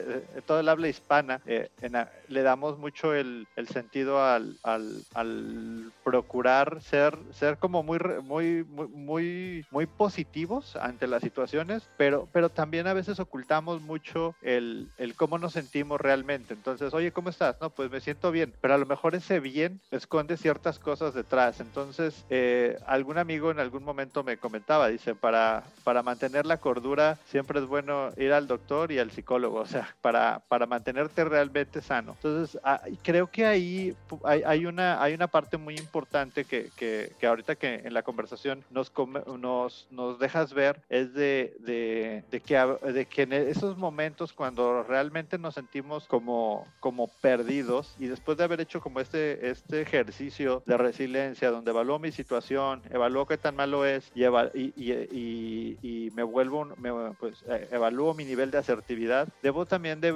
[0.47, 1.69] todo el habla hispana, eh,
[2.29, 8.65] le damos mucho el, el sentido al, al, al, procurar ser, ser como muy, muy,
[8.65, 15.15] muy, muy positivos ante las situaciones, pero, pero también a veces ocultamos mucho el, el
[15.15, 16.55] cómo nos sentimos realmente.
[16.55, 17.57] Entonces, oye, ¿cómo estás?
[17.61, 21.61] No, pues me siento bien, pero a lo mejor ese bien esconde ciertas cosas detrás.
[21.61, 27.17] Entonces, eh, algún amigo en algún momento me comentaba, dice, para, para mantener la cordura
[27.27, 31.81] siempre es bueno ir al doctor y al psicólogo, o sea, para, para mantenerte realmente
[31.81, 32.17] sano.
[32.17, 37.13] Entonces, ah, creo que ahí hay, hay, una, hay una parte muy importante que, que,
[37.21, 38.91] que ahorita que en la conversación nos,
[39.39, 44.83] nos, nos dejas ver es de, de, de, que, de que en esos momentos cuando
[44.83, 50.65] realmente nos sentimos como, como perdidos y después de haber hecho como este, este ejercicio
[50.67, 56.23] de resiliencia donde evalúo mi situación, evalúo qué tan malo es y, y, y, me
[56.23, 60.15] vuelvo, me, pues, eh, evalúo mi nivel de asertividad, debo también de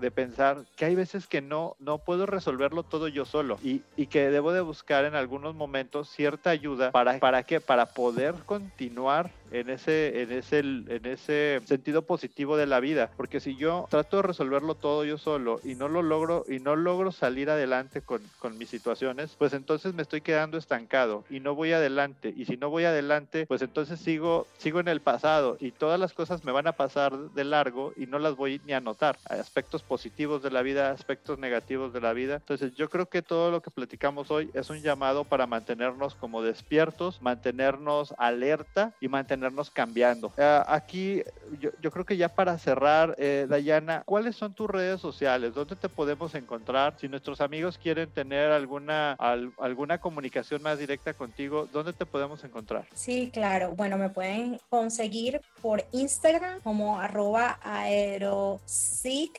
[0.00, 4.06] de pensar que hay veces que no, no puedo resolverlo todo yo solo y, y
[4.06, 9.30] que debo de buscar en algunos momentos cierta ayuda para, para que para poder continuar
[9.52, 13.10] en ese, en ese, en ese sentido positivo de la vida.
[13.16, 16.76] Porque si yo trato de resolverlo todo yo solo y no lo logro y no
[16.76, 21.54] logro salir adelante con, con mis situaciones, pues entonces me estoy quedando estancado y no
[21.54, 22.32] voy adelante.
[22.36, 26.12] Y si no voy adelante, pues entonces sigo, sigo en el pasado y todas las
[26.12, 29.18] cosas me van a pasar de largo y no las voy ni a notar.
[29.28, 32.36] Hay aspectos positivos de la vida, aspectos negativos de la vida.
[32.36, 36.42] Entonces yo creo que todo lo que platicamos hoy es un llamado para mantenernos como
[36.42, 40.32] despiertos, mantenernos alerta y mantenernos tenernos cambiando.
[40.36, 41.22] Eh, aquí
[41.60, 45.54] yo, creo que ya para cerrar, eh, Dayana, ¿cuáles son tus redes sociales?
[45.54, 46.96] ¿Dónde te podemos encontrar?
[46.98, 52.86] Si nuestros amigos quieren tener alguna, alguna comunicación más directa contigo, ¿dónde te podemos encontrar?
[52.94, 53.74] Sí, claro.
[53.76, 59.32] Bueno, me pueden conseguir por Instagram como arroba aerosicbzla,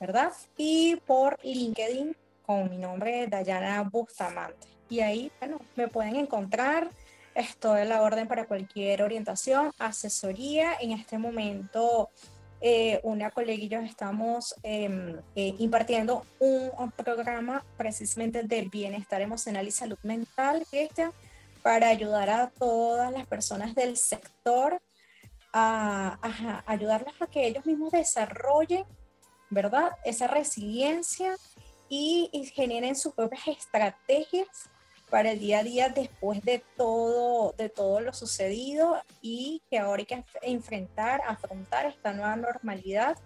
[0.00, 0.32] ¿verdad?
[0.56, 2.16] Y por LinkedIn
[2.46, 4.68] con mi nombre, Dayana Bustamante.
[4.88, 6.90] Y ahí, bueno, me pueden encontrar
[7.36, 10.72] Estoy a la orden para cualquier orientación, asesoría.
[10.80, 12.08] En este momento,
[12.62, 19.68] eh, una colega y yo estamos em, eh, impartiendo un, programa precisamente del bienestar emocional
[19.68, 21.12] y salud mental, Cristian,
[21.62, 24.80] para ayudar a todas las personas del sector
[25.52, 28.86] a, a ayudarlas a que ellos mismos desarrollen,
[29.50, 29.90] ¿verdad?
[30.06, 31.36] Esa resiliencia
[31.90, 34.70] y, y generen sus propias estrategias
[35.16, 40.00] para el día a día después de todo, de todo lo sucedido y que ahora
[40.00, 43.16] hay que enfrentar, afrontar esta nueva normalidad,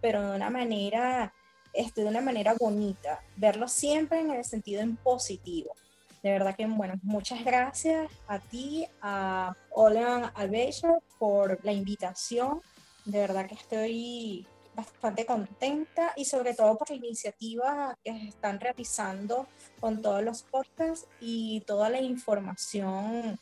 [0.00, 1.34] pero de una manera,
[1.72, 5.74] este, de una manera bonita, verlo siempre en el sentido en positivo.
[6.22, 12.62] De verdad que, bueno, muchas gracias a ti, a Olan Albejo, por la invitación.
[13.04, 19.46] De verdad que estoy bastante contenta y sobre todo por la iniciativa que están realizando
[19.80, 23.38] con todos los podcasts y toda la información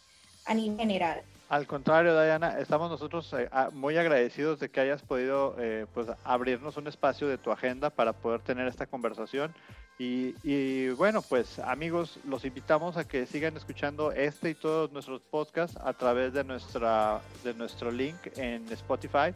[0.47, 1.22] a nivel general.
[1.49, 6.76] Al contrario, Diana, estamos nosotros eh, muy agradecidos de que hayas podido eh, pues, abrirnos
[6.76, 9.55] un espacio de tu agenda para poder tener esta conversación.
[9.99, 15.22] Y, y, bueno, pues amigos, los invitamos a que sigan escuchando este y todos nuestros
[15.22, 19.33] podcasts a través de, nuestra, de nuestro link en Spotify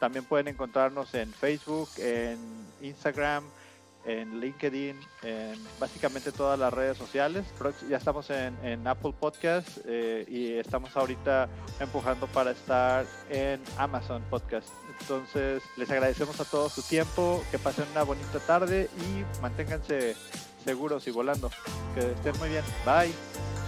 [0.00, 2.38] también pueden encontrarnos en Facebook, en
[2.80, 3.44] Instagram,
[4.04, 7.44] en LinkedIn, en básicamente todas las redes sociales.
[7.88, 11.48] Ya estamos en, Apple Podcast eh, y estamos ahorita
[11.78, 14.68] empujando para estar en Amazon Podcast.
[15.00, 20.16] Entonces, les agradecemos a todos su tiempo, que pasen una bonita tarde y manténganse
[20.64, 21.50] seguros y volando.
[21.94, 22.64] Que estén muy bien.
[22.84, 23.59] Bye.